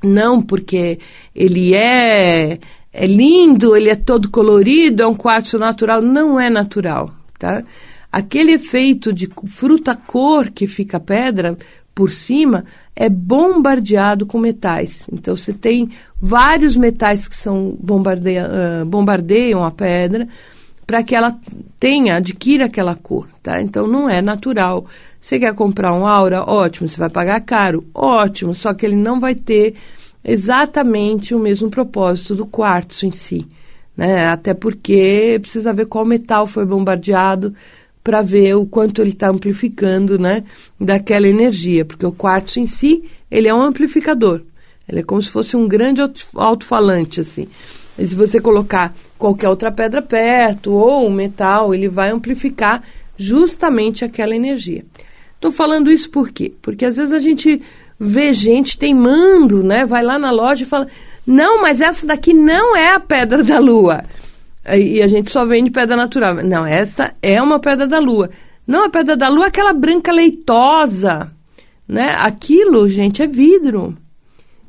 Não 0.04 0.42
porque 0.42 1.00
ele 1.34 1.74
é 1.74 2.60
é 2.98 3.06
lindo, 3.06 3.76
ele 3.76 3.90
é 3.90 3.96
todo 3.96 4.30
colorido, 4.30 5.04
é 5.04 5.08
um 5.08 5.16
quartzo 5.16 5.60
natural. 5.60 6.02
Não 6.02 6.40
é 6.40 6.50
natural, 6.50 7.14
tá? 7.38 7.62
Aquele 8.10 8.54
efeito 8.54 9.12
de 9.12 9.30
fruta-cor 9.46 10.50
que 10.50 10.66
fica 10.66 10.96
a 10.96 11.02
pedra 11.02 11.58
por 11.94 12.10
cima 12.10 12.64
é 12.96 13.10
bombardeado 13.10 14.26
com 14.26 14.40
metais. 14.40 15.06
Então 15.12 15.36
você 15.36 15.52
tem 15.52 15.90
vários 16.20 16.78
metais 16.78 17.28
que 17.28 17.36
são 17.36 17.78
bombardeia, 17.78 18.48
uh, 18.48 18.86
bombardeiam 18.86 19.66
a 19.66 19.72
pedra, 19.72 20.28
para 20.86 21.04
que 21.04 21.16
ela 21.16 21.38
tenha, 21.80 22.18
adquira 22.18 22.66
aquela 22.66 22.96
cor, 22.96 23.28
tá? 23.42 23.62
Então 23.62 23.88
não 23.88 24.10
é 24.10 24.22
natural. 24.22 24.86
Você 25.20 25.40
quer 25.40 25.54
comprar 25.56 25.94
um 25.94 26.06
aura? 26.06 26.44
Ótimo, 26.44 26.88
você 26.88 26.98
vai 26.98 27.10
pagar 27.10 27.40
caro? 27.42 27.86
Ótimo, 27.94 28.54
só 28.54 28.74
que 28.74 28.86
ele 28.86 28.96
não 28.96 29.20
vai 29.20 29.34
ter 29.34 29.76
exatamente 30.24 31.34
o 31.34 31.40
mesmo 31.40 31.70
propósito 31.70 32.36
do 32.36 32.46
quartzo 32.46 33.06
em 33.06 33.12
si, 33.12 33.48
né? 33.96 34.28
Até 34.28 34.54
porque 34.54 35.38
precisa 35.42 35.74
ver 35.74 35.88
qual 35.88 36.06
metal 36.06 36.46
foi 36.46 36.66
bombardeado 36.66 37.54
para 38.04 38.22
ver 38.22 38.56
o 38.56 38.68
quanto 38.68 39.02
ele 39.02 39.10
está 39.10 39.30
amplificando, 39.30 40.20
né, 40.20 40.44
daquela 40.80 41.28
energia, 41.28 41.84
porque 41.84 42.06
o 42.06 42.12
quartzo 42.12 42.60
em 42.60 42.68
si, 42.68 43.04
ele 43.32 43.48
é 43.48 43.54
um 43.54 43.64
amplificador. 43.64 44.42
Ele 44.88 45.00
é 45.00 45.04
como 45.04 45.20
se 45.20 45.32
fosse 45.32 45.58
um 45.58 45.68
grande 45.68 46.02
alto-falante, 46.36 47.22
assim. 47.22 47.48
Se 47.98 48.16
você 48.16 48.42
colocar 48.42 48.94
qualquer 49.18 49.50
outra 49.50 49.72
pedra 49.72 50.02
perto 50.02 50.74
ou 50.74 51.08
um 51.08 51.12
metal, 51.12 51.74
ele 51.74 51.88
vai 51.88 52.12
amplificar 52.12 52.84
justamente 53.18 54.04
aquela 54.04 54.36
energia. 54.36 54.84
Estou 55.36 55.52
falando 55.52 55.92
isso 55.92 56.10
por 56.10 56.30
quê? 56.30 56.52
Porque 56.62 56.86
às 56.86 56.98
vezes 56.98 57.14
a 57.14 57.20
gente 57.20 57.62
vê 58.00 58.34
gente 58.34 58.78
teimando, 58.78 59.64
né? 59.64 59.86
Vai 59.86 60.04
lá 60.04 60.20
na 60.20 60.32
loja 60.32 60.64
e 60.64 60.68
fala: 60.68 60.88
não, 61.26 61.62
mas 61.62 61.82
essa 61.82 62.06
daqui 62.06 62.34
não 62.34 62.76
é 62.76 62.94
a 62.94 63.00
pedra 63.00 63.44
da 63.44 63.60
lua. 63.60 64.04
E 64.68 65.02
a 65.02 65.08
gente 65.08 65.32
só 65.32 65.46
vende 65.46 65.72
pedra 65.72 65.96
natural. 65.96 66.36
Não, 66.36 66.66
essa 66.66 67.14
é 67.22 67.42
uma 67.42 67.60
pedra 67.60 67.88
da 67.88 68.00
lua. 68.00 68.30
Não, 68.66 68.86
a 68.86 68.90
pedra 68.90 69.16
da 69.16 69.30
lua 69.30 69.46
é 69.46 69.48
aquela 69.48 69.74
branca 69.74 70.12
leitosa, 70.12 71.32
né? 71.88 72.16
Aquilo, 72.18 72.88
gente, 72.88 73.22
é 73.22 73.28
vidro. 73.28 73.96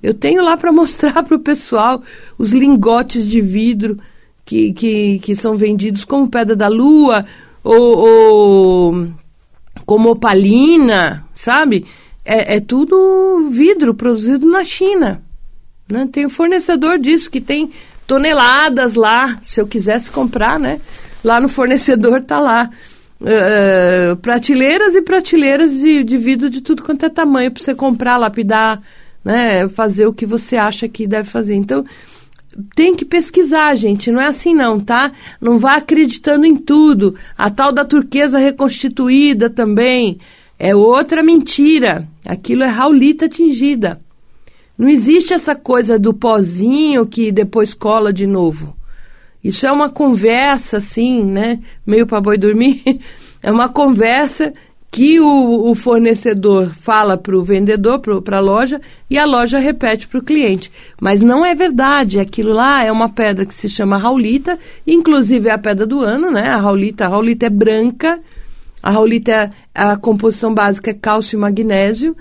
Eu 0.07 0.15
tenho 0.15 0.41
lá 0.41 0.57
para 0.57 0.71
mostrar 0.73 1.25
para 1.25 1.35
o 1.35 1.41
pessoal 1.41 2.01
os 2.39 2.53
lingotes 2.53 3.27
de 3.27 3.41
vidro 3.41 3.99
que, 4.45 4.73
que, 4.73 5.19
que 5.19 5.35
são 5.35 5.57
vendidos 5.57 6.05
como 6.05 6.31
pedra 6.31 6.55
da 6.55 6.69
lua 6.69 7.27
ou, 7.65 7.99
ou 7.99 9.09
como 9.85 10.11
opalina, 10.11 11.27
sabe? 11.35 11.85
É, 12.25 12.55
é, 12.55 12.61
tudo 12.61 13.49
vidro 13.51 13.95
produzido 13.95 14.49
na 14.49 14.65
China. 14.65 15.21
Né? 15.89 16.09
Tem 16.13 16.25
um 16.25 16.31
fornecedor 16.31 17.01
disso 17.01 17.29
que 17.29 17.41
tem 17.41 17.73
toneladas 18.07 18.95
lá, 18.95 19.41
se 19.43 19.61
eu 19.61 19.67
quisesse 19.67 20.09
comprar, 20.09 20.61
né? 20.61 20.81
Lá 21.25 21.41
no 21.41 21.49
fornecedor 21.49 22.23
tá 22.23 22.39
lá. 22.39 22.71
Uh, 23.21 24.15
prateleiras 24.17 24.95
e 24.95 25.03
prateleiras 25.03 25.73
de, 25.73 26.05
de 26.05 26.17
vidro 26.17 26.49
de 26.49 26.61
tudo 26.61 26.85
quanto 26.85 27.07
é 27.07 27.09
tamanho 27.09 27.51
para 27.51 27.63
você 27.63 27.75
comprar, 27.75 28.17
lapidar, 28.19 28.81
né, 29.27 29.69
fazer 29.69 30.07
o 30.07 30.13
que 30.13 30.25
você 30.25 30.57
acha 30.57 30.87
que 30.87 31.05
deve 31.05 31.29
fazer. 31.29 31.57
Então, 31.57 31.85
tem 32.77 32.95
que 32.95 33.05
pesquisar, 33.05 33.75
gente. 33.75 34.13
Não 34.13 34.21
é 34.21 34.27
assim 34.27 34.55
não, 34.55 34.79
tá? 34.79 35.11
Não 35.41 35.59
vá 35.59 35.75
acreditando 35.75 36.47
em 36.47 36.55
tudo. 36.55 37.17
A 37.37 37.51
tal 37.51 37.73
da 37.73 37.85
turquesa 37.85 38.39
reconstituída 38.39 39.51
também 39.51 40.21
é 40.57 40.77
outra 40.77 41.25
mentira. 41.25 42.07
Aquilo 42.25 42.63
é 42.63 42.69
raulita 42.69 43.29
tingida. 43.29 44.01
Não 44.79 44.89
existe 44.89 45.35
essa 45.35 45.57
coisa 45.57 45.99
do 45.99 46.15
pozinho 46.15 47.05
que 47.05 47.33
depois 47.33 47.75
cola 47.75 48.13
de 48.13 48.29
novo. 48.29 48.77
Isso 49.43 49.67
é 49.67 49.73
uma 49.73 49.91
conversa, 49.91 50.77
assim, 50.77 51.25
né? 51.25 51.59
Meio 51.85 52.07
para 52.07 52.21
boi 52.21 52.39
dormir. 52.39 52.81
É 53.43 53.53
uma 53.53 53.69
conversa 53.69 54.53
que 54.97 55.21
o, 55.21 55.69
o 55.71 55.75
fornecedor 55.75 56.71
fala 56.71 57.19
para 57.19 57.37
o 57.37 57.45
vendedor, 57.45 58.01
para 58.01 58.39
a 58.39 58.41
loja, 58.41 58.81
e 59.11 59.19
a 59.19 59.27
loja 59.27 59.59
repete 59.59 60.09
para 60.09 60.21
o 60.21 60.25
cliente. 60.25 60.73
Mas 60.99 61.21
não 61.21 61.45
é 61.45 61.55
verdade. 61.55 62.19
Aquilo 62.19 62.55
lá 62.55 62.83
é 62.83 62.91
uma 62.91 63.11
pedra 63.11 63.45
que 63.45 63.53
se 63.53 63.69
chama 63.69 63.99
raulita, 63.99 64.59
inclusive 64.87 65.51
é 65.51 65.53
a 65.53 65.59
pedra 65.59 65.85
do 65.85 66.01
ano, 66.01 66.31
né? 66.31 66.49
A 66.49 66.57
raulita, 66.57 67.05
a 67.05 67.09
raulita 67.09 67.45
é 67.45 67.51
branca, 67.51 68.19
a 68.83 68.91
raulita, 68.91 69.33
é, 69.33 69.51
a 69.75 69.99
composição 69.99 70.55
básica 70.55 70.91
é 70.91 70.95
cálcio 70.95 71.37
e 71.37 71.41
magnésio, 71.41 72.17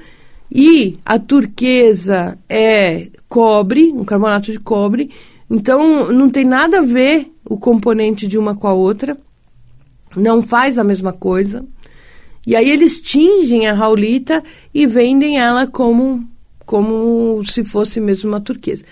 e 0.51 0.99
a 1.05 1.17
turquesa 1.17 2.37
é 2.49 3.07
cobre, 3.29 3.89
um 3.93 4.03
carbonato 4.03 4.51
de 4.51 4.59
cobre. 4.59 5.11
Então, 5.49 6.11
não 6.11 6.29
tem 6.29 6.43
nada 6.43 6.79
a 6.79 6.81
ver 6.81 7.31
o 7.45 7.57
componente 7.57 8.27
de 8.27 8.37
uma 8.37 8.53
com 8.53 8.67
a 8.67 8.73
outra, 8.73 9.15
não 10.13 10.41
faz 10.41 10.77
a 10.77 10.83
mesma 10.83 11.13
coisa. 11.13 11.65
E 12.45 12.55
aí 12.55 12.69
eles 12.69 12.99
tingem 12.99 13.67
a 13.67 13.73
raulita 13.73 14.43
e 14.73 14.85
vendem 14.85 15.39
ela 15.39 15.65
como, 15.65 16.23
como 16.65 17.43
se 17.45 17.63
fosse 17.63 17.99
mesmo 17.99 18.29
uma 18.29 18.41
turquesa. 18.41 18.83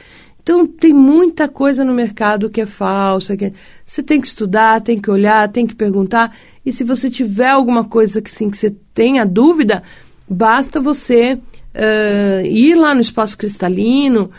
Então 0.41 0.67
tem 0.67 0.91
muita 0.91 1.47
coisa 1.47 1.85
no 1.85 1.93
mercado 1.93 2.49
que 2.49 2.59
é 2.59 2.65
falsa, 2.65 3.37
que 3.37 3.45
é... 3.45 3.53
você 3.85 4.03
tem 4.03 4.19
que 4.19 4.27
estudar, 4.27 4.81
tem 4.81 4.99
que 4.99 5.09
olhar, 5.09 5.47
tem 5.49 5.65
que 5.65 5.75
perguntar. 5.75 6.35
E 6.65 6.71
se 6.71 6.83
você 6.83 7.09
tiver 7.09 7.49
alguma 7.49 7.85
coisa 7.85 8.21
que 8.21 8.29
sim 8.29 8.49
que 8.49 8.57
você 8.57 8.75
tenha 8.93 9.25
dúvida, 9.25 9.83
basta 10.27 10.81
você 10.81 11.35
uh, 11.35 12.45
ir 12.45 12.75
lá 12.75 12.93
no 12.93 13.01
espaço 13.01 13.37
cristalino, 13.37 14.31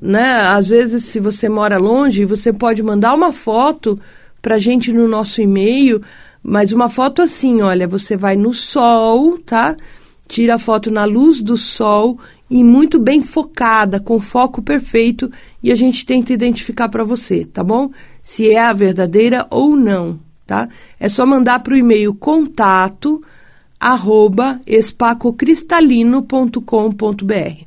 né? 0.00 0.40
Às 0.48 0.68
vezes, 0.68 1.04
se 1.04 1.20
você 1.20 1.48
mora 1.48 1.78
longe, 1.78 2.24
você 2.24 2.52
pode 2.52 2.82
mandar 2.82 3.14
uma 3.14 3.32
foto 3.32 3.98
para 4.40 4.56
a 4.56 4.58
gente 4.58 4.92
no 4.92 5.06
nosso 5.06 5.40
e-mail. 5.40 6.02
Mas 6.42 6.72
uma 6.72 6.88
foto 6.88 7.22
assim, 7.22 7.60
olha, 7.60 7.86
você 7.86 8.16
vai 8.16 8.34
no 8.34 8.52
sol, 8.52 9.38
tá? 9.38 9.76
Tira 10.26 10.56
a 10.56 10.58
foto 10.58 10.90
na 10.90 11.04
luz 11.04 11.40
do 11.40 11.56
sol 11.56 12.18
e 12.50 12.64
muito 12.64 12.98
bem 12.98 13.22
focada, 13.22 14.00
com 14.00 14.18
foco 14.18 14.60
perfeito, 14.60 15.30
e 15.62 15.70
a 15.70 15.74
gente 15.74 16.04
tenta 16.04 16.32
identificar 16.32 16.88
para 16.88 17.04
você, 17.04 17.44
tá 17.44 17.62
bom? 17.62 17.90
Se 18.22 18.50
é 18.50 18.60
a 18.60 18.72
verdadeira 18.72 19.46
ou 19.50 19.76
não, 19.76 20.18
tá? 20.46 20.68
É 20.98 21.08
só 21.08 21.24
mandar 21.24 21.60
para 21.60 21.74
o 21.74 21.76
e-mail 21.76 22.14
contato 22.14 23.22
arroba 23.78 24.60
espacocristalino.com.br. 24.66 27.64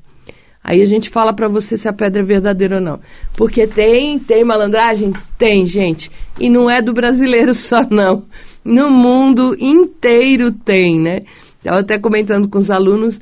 Aí 0.63 0.81
a 0.81 0.85
gente 0.85 1.09
fala 1.09 1.31
para 1.31 1.47
você 1.47 1.77
se 1.77 1.87
a 1.87 1.93
pedra 1.93 2.21
é 2.21 2.25
verdadeira 2.25 2.75
ou 2.75 2.81
não. 2.81 2.99
Porque 3.35 3.67
tem, 3.67 4.17
tem 4.17 4.43
malandragem? 4.43 5.13
Tem, 5.37 5.67
gente. 5.67 6.11
E 6.39 6.49
não 6.49 6.69
é 6.69 6.81
do 6.81 6.93
brasileiro 6.93 7.53
só, 7.55 7.85
não 7.89 8.23
no 8.65 8.89
mundo 8.89 9.55
inteiro 9.59 10.51
tem, 10.51 10.99
né? 10.99 11.21
Estava 11.59 11.79
até 11.79 11.99
comentando 11.99 12.49
com 12.49 12.57
os 12.57 12.71
alunos 12.71 13.21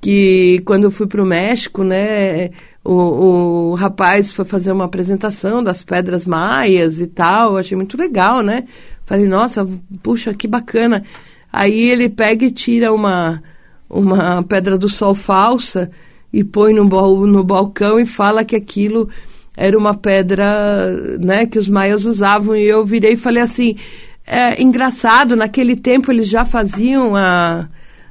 que 0.00 0.60
quando 0.64 0.84
eu 0.84 0.90
fui 0.90 1.06
para 1.06 1.22
o 1.22 1.26
México, 1.26 1.84
né, 1.84 2.50
o, 2.84 3.70
o 3.70 3.74
rapaz 3.74 4.32
foi 4.32 4.44
fazer 4.44 4.72
uma 4.72 4.84
apresentação 4.84 5.62
das 5.62 5.82
pedras 5.82 6.26
maias 6.26 7.00
e 7.00 7.06
tal, 7.06 7.56
achei 7.56 7.76
muito 7.76 7.96
legal, 7.96 8.42
né? 8.42 8.64
Falei, 9.04 9.26
nossa, 9.26 9.66
puxa, 10.02 10.34
que 10.34 10.48
bacana. 10.48 11.04
Aí 11.52 11.90
ele 11.90 12.08
pega 12.08 12.44
e 12.44 12.50
tira 12.50 12.92
uma, 12.92 13.42
uma 13.88 14.42
pedra 14.42 14.76
do 14.76 14.88
sol 14.88 15.14
falsa 15.14 15.90
e 16.32 16.42
põe 16.42 16.74
no, 16.74 16.84
no 17.26 17.44
balcão 17.44 18.00
e 18.00 18.06
fala 18.06 18.44
que 18.44 18.56
aquilo 18.56 19.08
era 19.56 19.76
uma 19.78 19.94
pedra, 19.94 20.96
né, 21.20 21.46
que 21.46 21.58
os 21.58 21.68
maias 21.68 22.04
usavam. 22.06 22.56
E 22.56 22.64
eu 22.64 22.84
virei 22.84 23.12
e 23.12 23.16
falei 23.16 23.42
assim, 23.42 23.76
é 24.26 24.62
engraçado, 24.62 25.36
naquele 25.36 25.76
tempo 25.76 26.10
eles 26.10 26.28
já 26.28 26.44
faziam 26.44 27.16
a, 27.16 27.68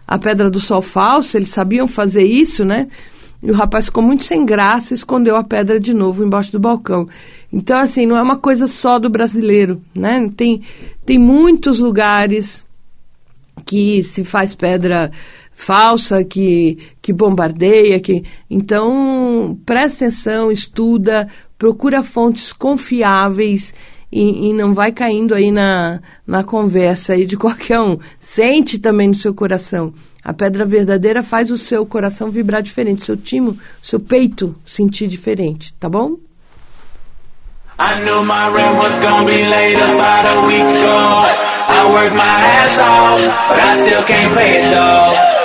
a 0.08 0.18
Pedra 0.18 0.50
do 0.50 0.60
Sol 0.60 0.82
falsa, 0.82 1.38
eles 1.38 1.50
sabiam 1.50 1.88
fazer 1.88 2.24
isso, 2.24 2.66
né? 2.66 2.88
E 3.44 3.50
o 3.50 3.56
rapaz 3.56 3.86
ficou 3.86 4.04
muito 4.04 4.24
sem 4.24 4.46
graça 4.46 4.94
e 4.94 4.96
escondeu 4.96 5.36
a 5.36 5.44
pedra 5.44 5.80
de 5.80 5.94
novo 5.94 6.24
embaixo 6.24 6.52
do 6.52 6.60
balcão. 6.60 7.08
Então, 7.52 7.80
assim, 7.80 8.06
não 8.06 8.16
é 8.16 8.22
uma 8.22 8.38
coisa 8.38 8.68
só 8.68 9.00
do 9.00 9.10
brasileiro, 9.10 9.82
né? 9.96 10.30
Tem, 10.38 10.62
tem 11.04 11.18
muitos 11.18 11.80
lugares 11.80 12.66
que 13.66 14.04
se 14.04 14.24
faz 14.24 14.54
pedra 14.54 15.12
falsa, 15.52 16.24
que, 16.24 16.78
que 17.02 17.12
bombardeia, 17.12 18.00
que... 18.00 18.24
Então, 18.50 19.60
presta 19.66 20.06
atenção, 20.06 20.52
estuda, 20.52 21.28
procura 21.58 22.04
fontes 22.04 22.54
confiáveis 22.54 23.74
e, 24.12 24.50
e, 24.50 24.54
não 24.54 24.74
vai 24.74 24.92
caindo 24.92 25.34
aí 25.34 25.52
na, 25.52 26.02
na 26.28 26.44
conversa 26.44 27.14
aí 27.14 27.26
de 27.26 27.38
qualquer 27.38 27.80
um. 27.80 27.98
Sente 28.20 28.78
também 28.78 29.08
no 29.08 29.16
seu 29.16 29.34
coração. 29.34 29.94
A 30.24 30.34
pedra 30.34 30.66
verdadeira 30.66 31.24
faz 31.24 31.50
o 31.50 31.58
seu 31.58 31.86
coração 31.86 32.30
vibrar 32.30 32.62
diferente, 32.62 33.06
seu 33.06 33.18
timo, 33.18 33.58
seu 33.82 34.00
peito 34.00 34.56
sentir 34.66 35.08
diferente, 35.08 35.74
tá 35.74 35.90
bom? 35.90 36.18
I 37.80 38.00
knew 38.04 38.24
my 38.24 38.48
rent 38.54 38.78
was 38.78 38.94
gonna 39.00 39.26
be 39.26 39.44
late 39.44 39.80
about 39.82 40.28
a 40.28 40.46
week 40.46 40.62
ago. 40.62 41.26
I 41.68 41.92
worked 41.92 42.16
my 42.16 42.22
ass 42.22 42.78
off, 42.78 43.22
but 43.50 43.60
I 43.60 43.76
still 43.78 44.04
can't 44.04 44.36
pay 44.36 44.62
it 44.62 44.70
though. 44.70 45.41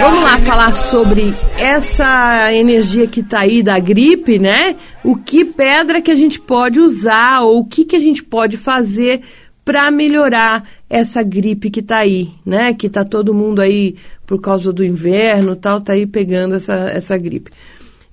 Vamos 0.00 0.22
lá 0.22 0.38
falar 0.38 0.74
sobre 0.74 1.34
essa 1.58 2.52
energia 2.52 3.06
que 3.06 3.20
está 3.20 3.40
aí 3.40 3.62
da 3.62 3.78
gripe, 3.78 4.38
né? 4.38 4.76
O 5.02 5.16
que 5.16 5.44
pedra 5.44 6.02
que 6.02 6.10
a 6.10 6.14
gente 6.14 6.40
pode 6.40 6.80
usar 6.80 7.40
ou 7.40 7.60
o 7.60 7.64
que, 7.64 7.84
que 7.84 7.96
a 7.96 8.00
gente 8.00 8.22
pode 8.22 8.56
fazer 8.56 9.22
para 9.64 9.90
melhorar 9.90 10.64
essa 10.90 11.22
gripe 11.22 11.70
que 11.70 11.80
está 11.80 11.98
aí, 11.98 12.30
né? 12.44 12.74
Que 12.74 12.86
está 12.86 13.04
todo 13.04 13.34
mundo 13.34 13.60
aí 13.60 13.96
por 14.26 14.40
causa 14.40 14.72
do 14.72 14.84
inverno, 14.84 15.56
tal, 15.56 15.80
tá 15.80 15.94
aí 15.94 16.06
pegando 16.06 16.54
essa, 16.54 16.74
essa 16.90 17.16
gripe. 17.16 17.50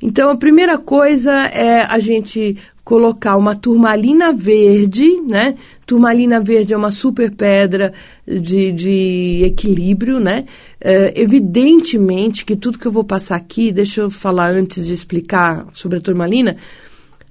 Então 0.01 0.31
a 0.31 0.37
primeira 0.37 0.77
coisa 0.77 1.31
é 1.31 1.85
a 1.87 1.99
gente 1.99 2.57
colocar 2.83 3.37
uma 3.37 3.55
turmalina 3.55 4.33
verde, 4.33 5.21
né? 5.21 5.55
Turmalina 5.85 6.39
verde 6.39 6.73
é 6.73 6.77
uma 6.77 6.91
super 6.91 7.33
pedra 7.33 7.93
de, 8.27 8.71
de 8.71 9.41
equilíbrio, 9.45 10.19
né? 10.19 10.45
É, 10.79 11.13
evidentemente 11.21 12.43
que 12.43 12.55
tudo 12.55 12.79
que 12.79 12.87
eu 12.87 12.91
vou 12.91 13.03
passar 13.03 13.35
aqui, 13.35 13.71
deixa 13.71 14.01
eu 14.01 14.09
falar 14.09 14.49
antes 14.49 14.85
de 14.85 14.93
explicar 14.93 15.67
sobre 15.73 15.99
a 15.99 16.01
turmalina, 16.01 16.57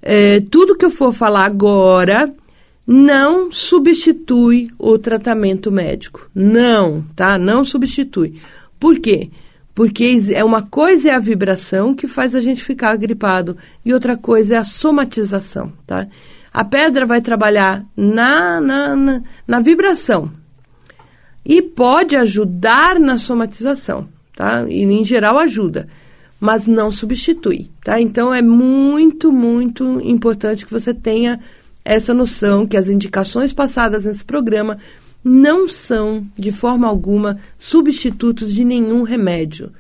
é, 0.01 0.41
tudo 0.41 0.77
que 0.77 0.85
eu 0.85 0.91
for 0.91 1.13
falar 1.13 1.45
agora 1.47 2.33
não 2.87 3.51
substitui 3.51 4.71
o 4.79 4.99
tratamento 4.99 5.71
médico. 5.71 6.31
Não, 6.35 7.05
tá? 7.15 7.39
Não 7.39 7.65
substitui. 7.65 8.35
Por 8.79 8.99
quê? 8.99 9.29
Porque 9.29 9.50
é 10.35 10.45
uma 10.45 10.63
coisa 10.63 11.11
é 11.11 11.15
a 11.15 11.19
vibração 11.19 11.95
que 11.95 12.07
faz 12.07 12.35
a 12.35 12.41
gente 12.41 12.63
ficar 12.63 12.97
gripado 12.97 13.57
e 13.85 13.95
outra 13.95 14.17
coisa 14.17 14.57
é 14.57 14.59
a 14.59 14.65
somatização, 14.65 15.73
tá? 15.87 16.07
A 16.53 16.65
pedra 16.65 17.07
vai 17.07 17.21
trabalhar 17.21 17.85
na, 17.97 18.61
na, 18.61 18.97
na, 18.97 19.23
na 19.47 19.61
vibração 19.61 20.31
e 21.45 21.63
pode 21.63 22.17
ajudar 22.17 22.99
na 22.99 23.17
somatização, 23.19 24.09
tá? 24.37 24.65
E 24.69 24.83
em 24.83 25.05
geral 25.05 25.39
ajuda, 25.39 25.89
mas 26.39 26.67
não 26.67 26.91
substitui, 26.91 27.71
tá? 27.83 28.01
Então 28.01 28.35
é 28.35 28.43
muito, 28.43 29.33
muito 29.33 30.01
importante 30.03 30.67
que 30.67 30.73
você 30.73 30.93
tenha 30.93 31.41
essa 31.85 32.13
noção 32.13 32.67
que 32.67 32.77
as 32.77 32.89
indicações 32.89 33.53
passadas 33.53 34.05
nesse 34.05 34.25
programa 34.25 34.79
não 35.23 35.69
são, 35.69 36.27
de 36.37 36.51
forma 36.51 36.89
alguma, 36.89 37.39
substitutos 37.59 38.53
de 38.53 38.65
nenhum 38.65 39.03
remédio. 39.03 39.73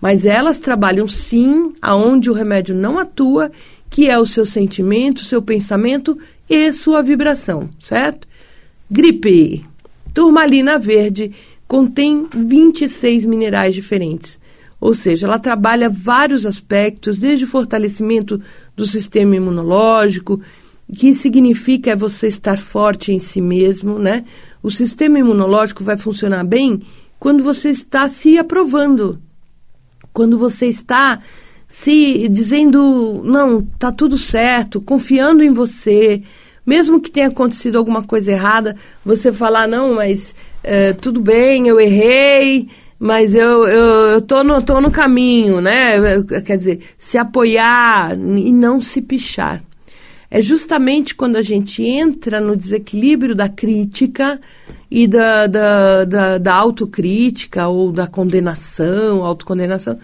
Mas 0.00 0.24
elas 0.24 0.58
trabalham 0.58 1.08
sim 1.08 1.72
aonde 1.80 2.30
o 2.30 2.34
remédio 2.34 2.74
não 2.74 2.98
atua, 2.98 3.50
que 3.90 4.08
é 4.08 4.18
o 4.18 4.26
seu 4.26 4.44
sentimento, 4.44 5.24
seu 5.24 5.40
pensamento 5.40 6.18
e 6.48 6.72
sua 6.72 7.02
vibração, 7.02 7.68
certo? 7.80 8.26
Gripe. 8.90 9.64
Turmalina 10.12 10.78
verde 10.78 11.32
contém 11.66 12.26
26 12.32 13.24
minerais 13.24 13.74
diferentes. 13.74 14.38
Ou 14.80 14.94
seja, 14.94 15.26
ela 15.26 15.38
trabalha 15.38 15.88
vários 15.88 16.44
aspectos, 16.44 17.18
desde 17.18 17.44
o 17.44 17.48
fortalecimento 17.48 18.40
do 18.76 18.84
sistema 18.84 19.34
imunológico, 19.34 20.40
que 20.94 21.14
significa 21.14 21.92
é 21.92 21.96
você 21.96 22.26
estar 22.26 22.58
forte 22.58 23.12
em 23.12 23.18
si 23.18 23.40
mesmo, 23.40 23.98
né? 23.98 24.24
O 24.64 24.70
sistema 24.70 25.18
imunológico 25.18 25.84
vai 25.84 25.98
funcionar 25.98 26.42
bem 26.42 26.80
quando 27.20 27.44
você 27.44 27.68
está 27.68 28.08
se 28.08 28.38
aprovando, 28.38 29.20
quando 30.10 30.38
você 30.38 30.68
está 30.68 31.20
se 31.68 32.26
dizendo, 32.30 33.20
não, 33.22 33.60
tá 33.60 33.92
tudo 33.92 34.16
certo, 34.16 34.80
confiando 34.80 35.42
em 35.42 35.50
você, 35.50 36.22
mesmo 36.64 36.98
que 36.98 37.10
tenha 37.10 37.26
acontecido 37.26 37.76
alguma 37.76 38.04
coisa 38.04 38.32
errada, 38.32 38.74
você 39.04 39.30
falar, 39.30 39.68
não, 39.68 39.96
mas 39.96 40.34
é, 40.62 40.94
tudo 40.94 41.20
bem, 41.20 41.68
eu 41.68 41.78
errei, 41.78 42.66
mas 42.98 43.34
eu, 43.34 43.68
eu, 43.68 43.86
eu 44.12 44.22
tô, 44.22 44.42
no, 44.42 44.62
tô 44.62 44.80
no 44.80 44.90
caminho, 44.90 45.60
né? 45.60 46.22
Quer 46.42 46.56
dizer, 46.56 46.80
se 46.96 47.18
apoiar 47.18 48.14
e 48.14 48.50
não 48.50 48.80
se 48.80 49.02
pichar 49.02 49.62
é 50.34 50.42
justamente 50.42 51.14
quando 51.14 51.36
a 51.36 51.42
gente 51.42 51.84
entra 51.84 52.40
no 52.40 52.56
desequilíbrio 52.56 53.36
da 53.36 53.48
crítica 53.48 54.40
e 54.90 55.06
da, 55.06 55.46
da, 55.46 56.04
da, 56.04 56.38
da 56.38 56.54
autocrítica 56.56 57.68
ou 57.68 57.92
da 57.92 58.08
condenação, 58.08 59.24
autocondenação, 59.24 59.96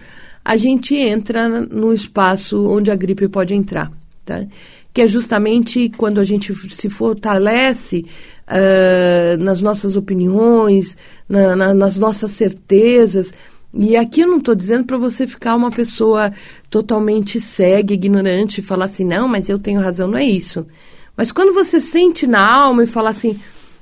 a 0.43 0.55
gente 0.55 0.95
entra 0.95 1.49
no 1.49 1.91
espaço 1.91 2.65
onde 2.65 2.89
a 2.89 2.95
gripe 2.95 3.27
pode 3.27 3.53
entrar, 3.53 3.91
tá? 4.25 4.45
que 4.93 5.01
é 5.01 5.07
justamente 5.07 5.91
quando 5.97 6.21
a 6.21 6.23
gente 6.23 6.53
se 6.73 6.89
fortalece 6.89 8.05
uh, 8.47 9.37
nas 9.37 9.61
nossas 9.61 9.97
opiniões, 9.97 10.95
na, 11.27 11.57
na, 11.57 11.73
nas 11.73 11.99
nossas 11.99 12.31
certezas, 12.31 13.33
e 13.73 13.95
aqui 13.95 14.21
eu 14.21 14.27
não 14.27 14.37
estou 14.37 14.53
dizendo 14.53 14.85
para 14.85 14.97
você 14.97 15.25
ficar 15.25 15.55
uma 15.55 15.71
pessoa 15.71 16.33
totalmente 16.69 17.39
cega, 17.39 17.93
ignorante, 17.93 18.59
e 18.59 18.63
falar 18.63 18.85
assim, 18.85 19.05
não, 19.05 19.27
mas 19.27 19.47
eu 19.47 19.57
tenho 19.57 19.79
razão, 19.79 20.07
não 20.07 20.17
é 20.17 20.25
isso. 20.25 20.67
Mas 21.15 21.31
quando 21.31 21.53
você 21.53 21.79
sente 21.79 22.27
na 22.27 22.45
alma 22.45 22.83
e 22.83 22.87
fala 22.87 23.09
assim, 23.09 23.39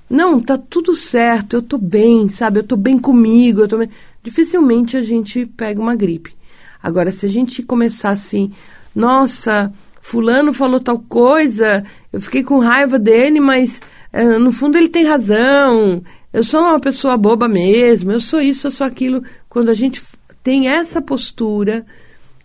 não, 0.09 0.39
tá 0.39 0.57
tudo 0.57 0.95
certo, 0.95 1.55
eu 1.55 1.59
estou 1.59 1.79
bem, 1.79 2.29
sabe, 2.29 2.59
eu 2.59 2.63
estou 2.63 2.77
bem 2.77 2.97
comigo, 2.97 3.61
eu 3.61 3.67
tô 3.67 3.77
bem... 3.77 3.89
dificilmente 4.23 4.97
a 4.97 5.01
gente 5.01 5.45
pega 5.45 5.81
uma 5.81 5.95
gripe. 5.95 6.33
Agora, 6.81 7.11
se 7.11 7.25
a 7.25 7.29
gente 7.29 7.63
começar 7.63 8.11
assim, 8.11 8.51
nossa, 8.95 9.71
fulano 10.01 10.53
falou 10.53 10.79
tal 10.79 10.99
coisa, 10.99 11.83
eu 12.11 12.21
fiquei 12.21 12.43
com 12.43 12.59
raiva 12.59 12.97
dele, 12.97 13.39
mas 13.39 13.79
uh, 14.13 14.39
no 14.39 14.51
fundo 14.51 14.77
ele 14.77 14.89
tem 14.89 15.05
razão, 15.05 16.03
eu 16.31 16.43
sou 16.43 16.61
uma 16.61 16.79
pessoa 16.79 17.17
boba 17.17 17.47
mesmo, 17.47 18.11
eu 18.11 18.19
sou 18.19 18.39
isso, 18.39 18.67
eu 18.67 18.71
sou 18.71 18.85
aquilo. 18.85 19.23
Quando 19.49 19.69
a 19.69 19.73
gente 19.73 20.01
tem 20.43 20.67
essa 20.67 21.01
postura 21.01 21.85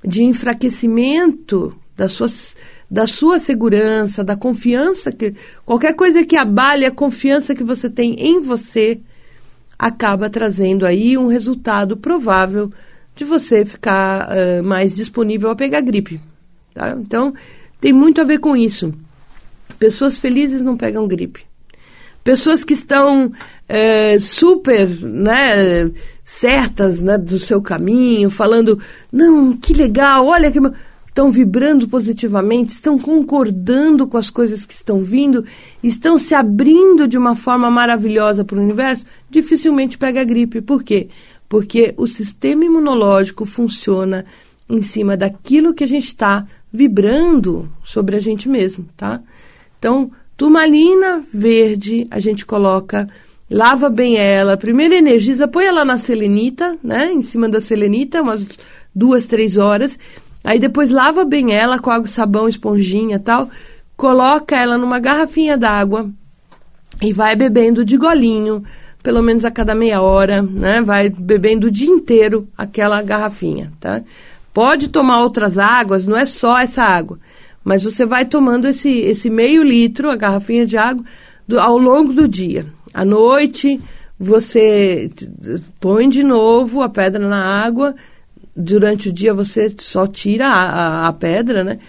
de 0.03 0.23
enfraquecimento 0.23 1.77
da 1.97 2.09
sua, 2.09 2.27
da 2.91 3.07
sua 3.07 3.39
segurança, 3.39 4.25
da 4.25 4.37
confiança 4.37 5.13
que 5.13 5.35
qualquer 5.65 5.95
coisa 5.95 6.25
que 6.25 6.37
abale 6.37 6.85
a 6.85 6.91
confiança 6.91 7.55
que 7.55 7.63
você 7.63 7.89
tem 7.89 8.15
em 8.19 8.41
você 8.41 9.01
acaba 9.79 10.31
trazendo 10.31 10.87
aí 10.87 11.17
um 11.19 11.27
resultado 11.27 11.97
provável 11.97 12.73
de 13.15 13.25
você 13.25 13.65
ficar 13.65 14.29
uh, 14.29 14.63
mais 14.63 14.97
disponível 14.97 15.51
a 15.51 15.57
pegar 15.57 15.81
gripe. 15.83 16.21
Tá? 16.73 16.97
Então, 16.99 17.35
tem 17.81 17.93
muito 17.93 18.21
a 18.21 18.25
ver 18.25 18.39
com 18.39 18.57
isso. 18.57 18.93
Pessoas 19.79 20.19
felizes 20.19 20.63
não 20.63 20.77
pegam 20.77 21.07
gripe. 21.07 21.43
Pessoas 22.23 22.65
que 22.65 22.73
estão 22.73 23.31
super 24.19 24.89
né, 25.03 25.91
certas 26.25 27.03
né, 27.03 27.19
do 27.19 27.39
seu 27.39 27.61
caminho, 27.61 28.31
falando, 28.31 28.79
não, 29.13 29.53
que 29.53 29.75
legal, 29.75 30.27
olha 30.27 30.51
que. 30.51 30.59
Estão 31.07 31.31
vibrando 31.31 31.87
positivamente, 31.87 32.73
estão 32.73 32.99
concordando 32.99 34.05
com 34.05 34.17
as 34.17 34.31
coisas 34.31 34.67
que 34.67 34.75
estão 34.75 34.99
vindo, 35.05 35.45
estão 35.81 36.19
se 36.19 36.35
abrindo 36.35 37.07
de 37.07 37.17
uma 37.17 37.37
forma 37.37 37.71
maravilhosa 37.71 38.45
para 38.45 38.59
o 38.59 38.61
universo, 38.61 39.07
dificilmente 39.31 39.97
pega 39.97 40.25
gripe. 40.25 40.61
Por 40.61 40.83
quê? 40.83 41.07
Porque 41.49 41.95
o 41.97 42.09
sistema 42.09 42.65
imunológico 42.65 43.47
funciona 43.47 44.27
em 44.69 44.83
cima 44.83 45.17
daquilo 45.17 45.73
que 45.73 45.85
a 45.85 45.87
gente 45.87 46.09
está 46.09 46.45
vibrando 46.73 47.71
sobre 47.85 48.17
a 48.17 48.19
gente 48.19 48.49
mesmo, 48.49 48.85
tá? 48.97 49.23
Então, 49.79 50.11
turmalina 50.37 51.23
verde, 51.33 52.09
a 52.11 52.19
gente 52.19 52.45
coloca 52.45 53.09
lava 53.51 53.89
bem 53.89 54.17
ela, 54.17 54.57
primeiro 54.57 54.95
energiza, 54.95 55.47
põe 55.47 55.65
ela 55.65 55.85
na 55.85 55.99
selenita, 55.99 56.77
né, 56.83 57.13
em 57.13 57.23
cima 57.23 57.49
da 57.49 57.61
selenita, 57.61 58.23
umas 58.23 58.59
duas, 58.95 59.27
três 59.27 59.57
horas, 59.57 59.99
aí 60.43 60.59
depois 60.59 60.91
lava 60.91 61.25
bem 61.25 61.53
ela 61.53 61.79
com 61.79 61.91
água, 61.91 62.07
sabão, 62.07 62.49
esponjinha 62.49 63.19
tal, 63.19 63.49
coloca 63.97 64.57
ela 64.57 64.79
numa 64.79 64.99
garrafinha 64.99 65.57
d'água 65.57 66.11
e 67.03 67.13
vai 67.13 67.37
bebendo 67.37 67.85
de 67.85 67.97
golinho, 67.97 68.65
pelo 69.03 69.23
menos 69.23 69.45
a 69.45 69.51
cada 69.51 69.75
meia 69.75 70.01
hora, 70.01 70.43
né, 70.43 70.81
vai 70.83 71.11
bebendo 71.11 71.67
o 71.67 71.71
dia 71.71 71.91
inteiro 71.91 72.49
aquela 72.57 73.03
garrafinha, 73.03 73.71
tá? 73.79 74.03
Pode 74.53 74.89
tomar 74.89 75.21
outras 75.21 75.59
águas, 75.59 76.07
não 76.07 76.17
é 76.17 76.25
só 76.25 76.59
essa 76.59 76.83
água, 76.83 77.19
mas 77.63 77.83
você 77.83 78.07
vai 78.07 78.25
tomando 78.25 78.69
esse, 78.69 79.01
esse 79.01 79.29
meio 79.29 79.63
litro, 79.63 80.09
a 80.09 80.17
garrafinha 80.17 80.65
de 80.65 80.79
água, 80.79 81.05
do, 81.47 81.61
ao 81.61 81.77
longo 81.77 82.13
do 82.13 82.27
dia. 82.27 82.65
À 82.95 83.05
noite, 83.05 83.81
você 84.19 85.11
põe 85.81 86.09
de 86.09 86.23
novo 86.23 86.81
a 86.81 86.89
pedra 86.89 87.27
na 87.27 87.45
água. 87.45 87.93
Durante 88.57 89.09
o 89.09 89.13
dia, 89.13 89.35
você 89.35 89.75
só 89.81 90.07
tira 90.07 90.47
a, 90.47 90.63
a, 90.63 91.09
a 91.09 91.13
pedra, 91.13 91.65
né? 91.65 91.81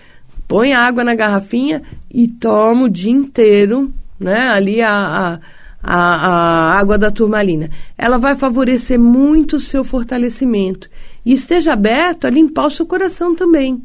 Põe 0.48 0.74
a 0.74 0.82
água 0.82 1.04
na 1.04 1.14
garrafinha 1.14 1.84
e 2.12 2.28
toma 2.28 2.86
o 2.86 2.90
dia 2.90 3.12
inteiro, 3.12 3.94
né? 4.20 4.50
Ali 4.50 4.82
a, 4.82 4.90
a, 4.92 5.40
a, 5.84 6.80
água 6.80 6.98
da 6.98 7.12
turmalina. 7.12 7.70
Ela 7.96 8.18
vai 8.18 8.36
favorecer 8.36 9.00
muito 9.00 9.58
o 9.58 9.60
seu 9.60 9.84
fortalecimento. 9.84 10.90
E 11.24 11.34
esteja 11.34 11.74
aberto 11.74 12.26
a 12.26 12.32
limpar 12.32 12.66
o 12.66 12.72
seu 12.72 12.88
coração 12.88 13.36
também. 13.36 13.80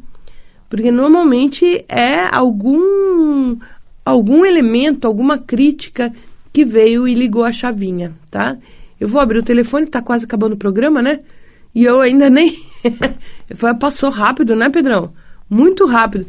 Porque 0.67 0.89
normalmente 0.89 1.85
é 1.87 2.35
algum, 2.35 3.57
algum 4.03 4.43
elemento, 4.43 5.05
alguma 5.05 5.37
crítica 5.37 6.11
que 6.51 6.65
veio 6.65 7.07
e 7.07 7.13
ligou 7.15 7.43
a 7.43 7.51
chavinha, 7.51 8.13
tá? 8.29 8.57
Eu 8.99 9.07
vou 9.07 9.21
abrir 9.21 9.39
o 9.39 9.43
telefone, 9.43 9.87
tá 9.87 10.01
quase 10.01 10.25
acabando 10.25 10.53
o 10.53 10.57
programa, 10.57 11.01
né? 11.01 11.21
E 11.73 11.83
eu 11.83 12.01
ainda 12.01 12.29
nem. 12.29 12.55
Passou 13.79 14.09
rápido, 14.09 14.55
né, 14.55 14.69
Pedrão? 14.69 15.13
Muito 15.49 15.85
rápido. 15.85 16.25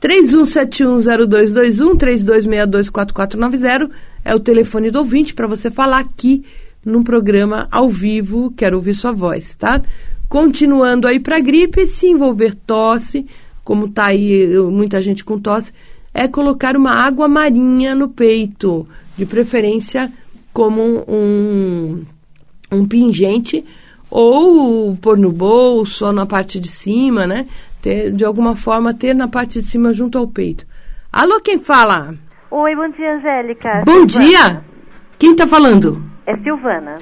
31710221 0.00 1.96
32624490 1.96 3.90
é 4.24 4.34
o 4.34 4.40
telefone 4.40 4.90
do 4.90 4.98
ouvinte 4.98 5.34
para 5.34 5.46
você 5.46 5.70
falar 5.70 5.98
aqui 5.98 6.44
no 6.84 7.04
programa 7.04 7.68
ao 7.70 7.88
vivo, 7.88 8.52
quero 8.56 8.76
ouvir 8.76 8.94
sua 8.94 9.12
voz, 9.12 9.54
tá? 9.54 9.82
Continuando 10.28 11.06
aí 11.06 11.20
para 11.20 11.40
gripe, 11.40 11.86
se 11.86 12.06
envolver 12.06 12.54
tosse, 12.66 13.26
como 13.62 13.88
tá 13.88 14.06
aí 14.06 14.48
muita 14.70 15.02
gente 15.02 15.24
com 15.24 15.38
tosse, 15.38 15.72
é 16.14 16.26
colocar 16.26 16.76
uma 16.76 16.92
água 16.92 17.28
marinha 17.28 17.94
no 17.94 18.08
peito, 18.08 18.86
de 19.20 19.26
preferência 19.26 20.10
como 20.50 21.04
um, 21.06 22.02
um 22.72 22.88
pingente 22.88 23.62
ou 24.10 24.96
pôr 24.96 25.18
no 25.18 25.30
bolso 25.30 26.06
ou 26.06 26.12
na 26.12 26.24
parte 26.24 26.58
de 26.58 26.68
cima, 26.68 27.26
né? 27.26 27.46
Ter, 27.82 28.12
de 28.12 28.24
alguma 28.24 28.56
forma 28.56 28.94
ter 28.94 29.14
na 29.14 29.28
parte 29.28 29.60
de 29.60 29.66
cima 29.66 29.92
junto 29.92 30.16
ao 30.16 30.26
peito. 30.26 30.66
Alô, 31.12 31.38
quem 31.40 31.58
fala? 31.58 32.14
Oi, 32.50 32.74
bom 32.74 32.88
dia, 32.90 33.16
Angélica. 33.16 33.82
Bom 33.84 34.08
Silvana. 34.08 34.24
dia. 34.24 34.64
Quem 35.18 35.36
tá 35.36 35.46
falando? 35.46 36.02
É 36.26 36.34
Silvana. 36.38 36.94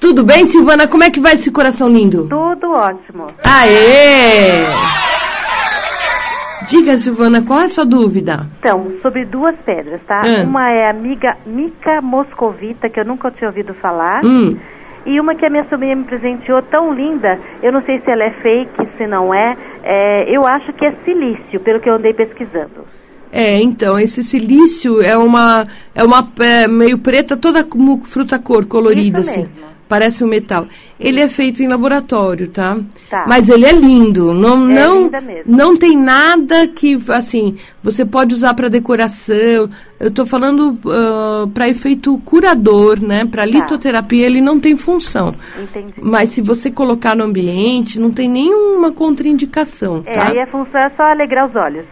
Tudo 0.00 0.22
bem, 0.22 0.46
Silvana? 0.46 0.86
Como 0.86 1.02
é 1.02 1.10
que 1.10 1.18
vai 1.18 1.34
esse 1.34 1.50
coração 1.50 1.88
lindo? 1.88 2.28
Tudo 2.28 2.70
ótimo. 2.70 3.26
Aê! 3.42 4.64
Diga, 6.68 6.96
Silvana, 6.98 7.42
qual 7.42 7.60
é 7.60 7.64
a 7.64 7.68
sua 7.68 7.84
dúvida? 7.84 8.46
Então, 8.58 8.92
sobre 9.02 9.24
duas 9.24 9.54
pedras, 9.64 10.00
tá? 10.06 10.22
Ah. 10.22 10.42
Uma 10.44 10.70
é 10.70 10.86
a 10.86 10.90
amiga 10.90 11.36
Mica 11.46 12.00
Moscovita, 12.00 12.88
que 12.88 13.00
eu 13.00 13.04
nunca 13.04 13.30
tinha 13.30 13.48
ouvido 13.48 13.74
falar. 13.74 14.24
Hum. 14.24 14.56
E 15.06 15.20
uma 15.20 15.34
que 15.34 15.44
a 15.44 15.50
minha 15.50 15.68
sobrinha 15.68 15.96
me 15.96 16.04
presenteou 16.04 16.62
tão 16.62 16.94
linda, 16.94 17.38
eu 17.62 17.70
não 17.70 17.82
sei 17.82 18.00
se 18.00 18.10
ela 18.10 18.24
é 18.24 18.30
fake, 18.30 18.96
se 18.96 19.06
não 19.06 19.34
é, 19.34 19.56
é 19.82 20.34
eu 20.34 20.46
acho 20.46 20.72
que 20.72 20.86
é 20.86 20.92
silício, 21.04 21.60
pelo 21.60 21.80
que 21.80 21.90
eu 21.90 21.96
andei 21.96 22.14
pesquisando. 22.14 22.86
É, 23.30 23.60
então, 23.60 23.98
esse 23.98 24.22
silício 24.22 25.02
é 25.02 25.18
uma, 25.18 25.66
é 25.94 26.04
uma 26.04 26.26
é, 26.40 26.68
meio 26.68 26.98
preta, 26.98 27.36
toda 27.36 27.64
como 27.64 28.02
fruta 28.04 28.38
cor, 28.38 28.64
colorida, 28.64 29.20
assim. 29.20 29.48
Parece 29.94 30.24
um 30.24 30.26
metal. 30.26 30.66
Ele 30.98 31.20
é 31.20 31.28
feito 31.28 31.62
em 31.62 31.68
laboratório, 31.68 32.48
tá? 32.48 32.76
Tá. 33.08 33.26
Mas 33.28 33.48
ele 33.48 33.64
é 33.64 33.70
lindo. 33.70 34.34
Não, 34.34 34.68
É 34.68 34.74
não, 34.74 35.10
não 35.46 35.76
tem 35.76 35.96
nada 35.96 36.66
que, 36.66 36.98
assim, 37.10 37.54
você 37.80 38.04
pode 38.04 38.34
usar 38.34 38.54
para 38.54 38.68
decoração. 38.68 39.70
Eu 40.00 40.08
estou 40.08 40.26
falando 40.26 40.76
para 41.54 41.68
efeito 41.68 42.18
curador, 42.24 43.00
né? 43.00 43.24
Para 43.24 43.44
litoterapia, 43.44 44.26
ele 44.26 44.40
não 44.40 44.58
tem 44.58 44.76
função. 44.76 45.32
Entendi. 45.62 45.94
Mas 46.02 46.30
se 46.30 46.42
você 46.42 46.72
colocar 46.72 47.14
no 47.14 47.22
ambiente, 47.22 48.00
não 48.00 48.10
tem 48.10 48.28
nenhuma 48.28 48.90
contraindicação, 48.90 50.02
É, 50.06 50.12
tá? 50.12 50.32
aí 50.32 50.40
a 50.40 50.46
função 50.48 50.80
é 50.80 50.90
só 50.96 51.04
alegrar 51.04 51.48
os 51.48 51.54
olhos. 51.54 51.84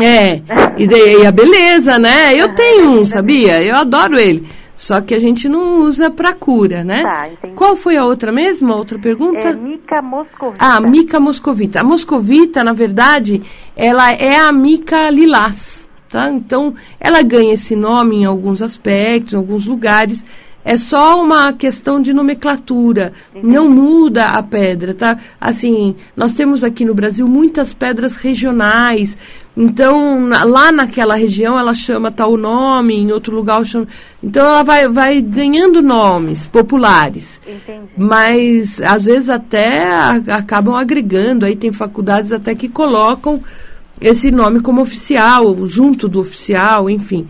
É, 0.00 0.42
e 0.76 0.84
daí 0.88 1.24
a 1.24 1.30
beleza, 1.30 1.96
né? 1.96 2.34
Eu 2.34 2.48
tenho 2.56 2.90
um, 3.00 3.04
sabia? 3.04 3.62
Eu 3.62 3.76
adoro 3.76 4.18
ele. 4.18 4.44
Só 4.76 5.00
que 5.00 5.14
a 5.14 5.18
gente 5.18 5.48
não 5.48 5.80
usa 5.80 6.10
pra 6.10 6.34
cura, 6.34 6.84
né? 6.84 7.02
Tá, 7.02 7.28
entendi. 7.28 7.54
Qual 7.54 7.74
foi 7.74 7.96
a 7.96 8.04
outra 8.04 8.30
mesmo? 8.30 8.72
A 8.72 8.76
outra 8.76 8.98
pergunta? 8.98 9.48
É 9.48 9.54
Mica 9.54 10.02
Moscovita. 10.02 10.64
Ah, 10.64 10.76
a 10.76 10.80
mica 10.80 11.18
moscovita. 11.18 11.80
A 11.80 11.84
moscovita, 11.84 12.62
na 12.62 12.74
verdade, 12.74 13.42
ela 13.74 14.12
é 14.12 14.36
a 14.36 14.52
mica 14.52 15.08
lilás, 15.08 15.88
tá? 16.10 16.30
Então, 16.30 16.74
ela 17.00 17.22
ganha 17.22 17.54
esse 17.54 17.74
nome 17.74 18.16
em 18.16 18.24
alguns 18.26 18.60
aspectos, 18.60 19.32
em 19.32 19.36
alguns 19.36 19.64
lugares. 19.64 20.22
É 20.62 20.76
só 20.76 21.22
uma 21.22 21.52
questão 21.52 22.02
de 22.02 22.12
nomenclatura, 22.12 23.12
não 23.40 23.70
muda 23.70 24.24
a 24.24 24.42
pedra, 24.42 24.92
tá? 24.92 25.16
Assim, 25.40 25.94
nós 26.16 26.34
temos 26.34 26.64
aqui 26.64 26.84
no 26.84 26.92
Brasil 26.92 27.26
muitas 27.28 27.72
pedras 27.72 28.16
regionais. 28.16 29.16
Então, 29.56 30.20
na- 30.20 30.44
lá 30.44 30.70
naquela 30.70 31.14
região 31.14 31.58
ela 31.58 31.72
chama 31.72 32.10
tal 32.10 32.36
nome, 32.36 32.94
em 32.94 33.10
outro 33.10 33.34
lugar 33.34 33.64
chama. 33.64 33.88
Então 34.22 34.44
ela 34.44 34.62
vai, 34.62 34.86
vai 34.88 35.20
ganhando 35.22 35.80
nomes 35.80 36.46
populares. 36.46 37.40
Entendi. 37.46 37.88
Mas 37.96 38.80
às 38.82 39.06
vezes 39.06 39.30
até 39.30 39.84
a- 39.88 40.22
acabam 40.28 40.74
agregando, 40.74 41.46
aí 41.46 41.56
tem 41.56 41.72
faculdades 41.72 42.32
até 42.32 42.54
que 42.54 42.68
colocam 42.68 43.42
esse 43.98 44.30
nome 44.30 44.60
como 44.60 44.82
oficial, 44.82 45.64
junto 45.66 46.06
do 46.06 46.20
oficial, 46.20 46.90
enfim. 46.90 47.26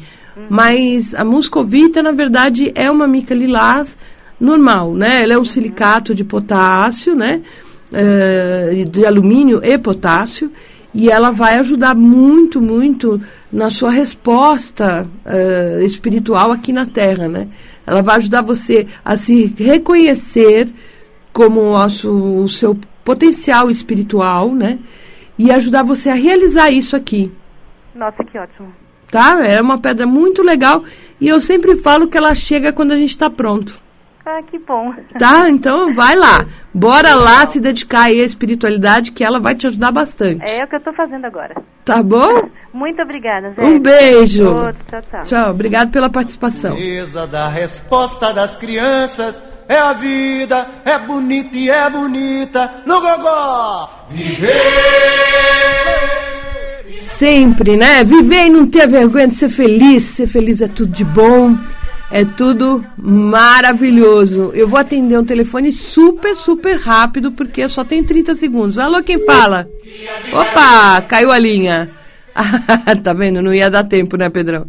Mas 0.50 1.14
a 1.14 1.24
muscovita, 1.24 2.02
na 2.02 2.12
verdade, 2.12 2.70
é 2.74 2.90
uma 2.90 3.06
mica 3.06 3.34
lilás 3.34 3.96
normal, 4.38 4.92
né? 4.94 5.22
Ela 5.22 5.34
é 5.34 5.38
um 5.38 5.44
silicato 5.44 6.14
de 6.14 6.24
potássio, 6.24 7.14
né? 7.14 7.40
Eh, 7.92 8.84
de 8.90 9.06
alumínio 9.06 9.60
e 9.64 9.78
potássio. 9.78 10.50
E 10.98 11.10
ela 11.10 11.30
vai 11.30 11.58
ajudar 11.58 11.94
muito, 11.94 12.58
muito 12.58 13.20
na 13.52 13.68
sua 13.68 13.90
resposta 13.90 15.06
eh, 15.26 15.82
espiritual 15.84 16.50
aqui 16.50 16.72
na 16.72 16.86
Terra, 16.86 17.28
né? 17.28 17.48
Ela 17.86 18.00
vai 18.00 18.16
ajudar 18.16 18.40
você 18.40 18.86
a 19.04 19.14
se 19.14 19.44
reconhecer 19.58 20.70
como 21.34 21.74
o, 21.74 22.42
o 22.44 22.48
seu 22.48 22.74
potencial 23.04 23.70
espiritual, 23.70 24.54
né? 24.54 24.78
E 25.38 25.50
ajudar 25.50 25.82
você 25.82 26.08
a 26.08 26.14
realizar 26.14 26.70
isso 26.70 26.96
aqui, 26.96 27.30
Nossa, 27.94 28.24
que 28.24 28.38
ótimo. 28.38 28.72
tá? 29.10 29.46
É 29.46 29.60
uma 29.60 29.76
pedra 29.76 30.06
muito 30.06 30.42
legal 30.42 30.82
e 31.20 31.28
eu 31.28 31.42
sempre 31.42 31.76
falo 31.76 32.08
que 32.08 32.16
ela 32.16 32.34
chega 32.34 32.72
quando 32.72 32.92
a 32.92 32.96
gente 32.96 33.10
está 33.10 33.28
pronto, 33.28 33.78
Ah, 34.28 34.42
que 34.42 34.58
bom. 34.58 34.92
tá? 35.18 35.48
Então 35.48 35.94
vai 35.94 36.16
lá, 36.16 36.44
bora 36.74 37.14
lá 37.14 37.46
se 37.46 37.60
dedicar 37.60 38.02
aí 38.06 38.20
à 38.20 38.24
espiritualidade 38.24 39.12
que 39.12 39.22
ela 39.22 39.38
vai 39.38 39.54
te 39.54 39.68
ajudar 39.68 39.92
bastante, 39.92 40.42
É 40.50 40.64
o 40.64 40.66
que 40.66 40.74
eu 40.74 40.80
tô 40.80 40.92
fazendo 40.94 41.24
agora. 41.26 41.54
tá 41.84 42.02
bom? 42.02 42.48
Muito 42.74 43.00
obrigada, 43.00 43.52
Zé. 43.54 43.62
Um 43.64 43.78
beijo. 43.78 44.44
Outro, 44.52 44.76
tchau, 44.90 45.00
tchau. 45.10 45.22
Tchau, 45.22 45.50
obrigado 45.50 45.90
pela 45.92 46.10
participação. 46.10 46.74
Beleza 46.74 47.24
da 47.28 47.48
resposta 47.48 48.32
das 48.34 48.56
crianças 48.56 49.40
é 49.68 49.78
a 49.78 49.92
vida, 49.92 50.66
é 50.84 50.98
bonita 50.98 51.56
e 51.56 51.70
é 51.70 51.88
bonita 51.88 52.68
no 52.84 53.00
gogó. 53.00 54.06
Viver! 54.10 54.50
Sempre, 57.00 57.76
né? 57.76 58.02
Viver 58.04 58.46
e 58.46 58.50
não 58.50 58.66
ter 58.66 58.86
vergonha 58.88 59.28
de 59.28 59.34
ser 59.34 59.48
feliz. 59.50 60.02
Ser 60.04 60.26
feliz 60.26 60.60
é 60.60 60.66
tudo 60.68 60.92
de 60.92 61.04
bom. 61.04 61.56
É 62.10 62.24
tudo 62.24 62.84
maravilhoso. 62.96 64.52
Eu 64.54 64.68
vou 64.68 64.78
atender 64.78 65.18
um 65.18 65.24
telefone 65.24 65.72
super, 65.72 66.36
super 66.36 66.78
rápido, 66.78 67.32
porque 67.32 67.68
só 67.68 67.84
tem 67.84 68.02
30 68.02 68.34
segundos. 68.34 68.78
Alô, 68.78 69.02
quem 69.02 69.24
fala? 69.24 69.68
Opa, 70.32 71.02
caiu 71.02 71.32
a 71.32 71.38
linha. 71.38 71.90
tá 73.02 73.12
vendo? 73.12 73.42
Não 73.42 73.52
ia 73.52 73.70
dar 73.70 73.84
tempo, 73.84 74.16
né, 74.16 74.28
Pedrão? 74.28 74.66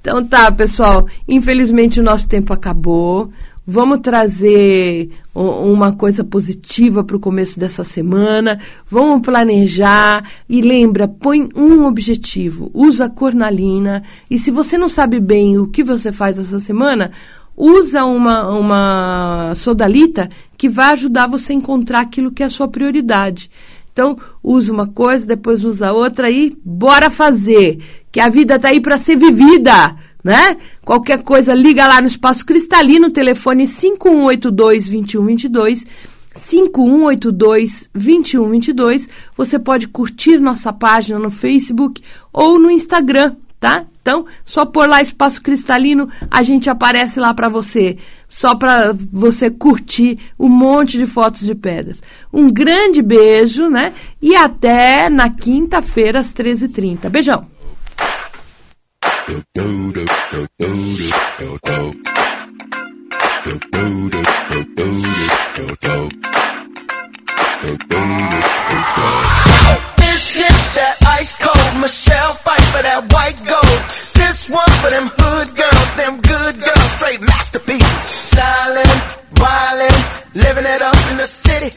Então 0.00 0.24
tá, 0.24 0.52
pessoal. 0.52 1.06
Infelizmente 1.26 1.98
o 1.98 2.02
nosso 2.02 2.28
tempo 2.28 2.52
acabou. 2.52 3.32
Vamos 3.68 3.98
trazer 3.98 5.10
uma 5.34 5.92
coisa 5.92 6.22
positiva 6.22 7.02
para 7.02 7.16
o 7.16 7.20
começo 7.20 7.58
dessa 7.58 7.82
semana. 7.82 8.60
Vamos 8.88 9.22
planejar 9.22 10.22
e 10.48 10.60
lembra, 10.60 11.08
põe 11.08 11.48
um 11.56 11.84
objetivo. 11.84 12.70
Usa 12.72 13.10
cornalina 13.10 14.04
e 14.30 14.38
se 14.38 14.52
você 14.52 14.78
não 14.78 14.88
sabe 14.88 15.18
bem 15.18 15.58
o 15.58 15.66
que 15.66 15.82
você 15.82 16.12
faz 16.12 16.38
essa 16.38 16.60
semana, 16.60 17.10
usa 17.56 18.04
uma 18.04 18.48
uma 18.56 19.52
sodalita 19.56 20.30
que 20.56 20.68
vai 20.68 20.92
ajudar 20.92 21.26
você 21.26 21.52
a 21.52 21.56
encontrar 21.56 22.00
aquilo 22.02 22.30
que 22.30 22.44
é 22.44 22.46
a 22.46 22.50
sua 22.50 22.68
prioridade. 22.68 23.50
Então, 23.92 24.16
usa 24.44 24.72
uma 24.72 24.86
coisa, 24.86 25.26
depois 25.26 25.64
usa 25.64 25.92
outra 25.92 26.30
e 26.30 26.56
bora 26.64 27.10
fazer. 27.10 27.78
Que 28.12 28.20
a 28.20 28.28
vida 28.28 28.58
tá 28.58 28.68
aí 28.68 28.80
para 28.80 28.98
ser 28.98 29.16
vivida, 29.16 29.96
né? 30.26 30.58
Qualquer 30.84 31.22
coisa, 31.22 31.54
liga 31.54 31.86
lá 31.86 32.00
no 32.00 32.08
Espaço 32.08 32.44
Cristalino, 32.44 33.10
telefone 33.10 33.62
5182-2122. 33.62 35.86
5182-2122. 36.34 39.08
Você 39.36 39.56
pode 39.56 39.86
curtir 39.86 40.38
nossa 40.38 40.72
página 40.72 41.16
no 41.16 41.30
Facebook 41.30 42.02
ou 42.32 42.58
no 42.58 42.68
Instagram, 42.68 43.36
tá? 43.60 43.84
Então, 44.02 44.26
só 44.44 44.66
por 44.66 44.88
lá 44.88 45.00
Espaço 45.00 45.40
Cristalino, 45.40 46.08
a 46.28 46.42
gente 46.42 46.68
aparece 46.68 47.20
lá 47.20 47.32
para 47.32 47.48
você, 47.48 47.96
só 48.28 48.56
para 48.56 48.92
você 49.12 49.48
curtir 49.48 50.18
um 50.36 50.48
monte 50.48 50.98
de 50.98 51.06
fotos 51.06 51.42
de 51.42 51.54
pedras. 51.54 52.02
Um 52.32 52.50
grande 52.50 53.00
beijo, 53.00 53.70
né? 53.70 53.92
E 54.20 54.34
até 54.34 55.08
na 55.08 55.30
quinta-feira 55.30 56.18
às 56.18 56.34
13h30. 56.34 57.08
Beijão. 57.08 57.46
This 59.26 59.42
hit 70.36 70.58
that 70.78 70.96
ice 71.08 71.34
cold 71.42 71.82
Michelle 71.82 72.34
fight 72.34 72.62
for 72.70 72.82
that 72.82 73.12
white 73.12 73.42
gold. 73.44 73.82
This 74.14 74.48
one 74.48 74.70
for 74.80 74.90
them 74.90 75.10
hood 75.18 75.56
girls, 75.56 75.94
them 75.96 76.20
good 76.20 76.62
girls, 76.62 76.90
straight 76.92 77.20
masterpieces. 77.20 78.30
Stylin', 78.30 79.00
wildin', 79.42 80.34
living 80.34 80.66
it 80.66 80.82
up 80.82 81.10
in 81.10 81.16
the 81.16 81.26
city. 81.26 81.76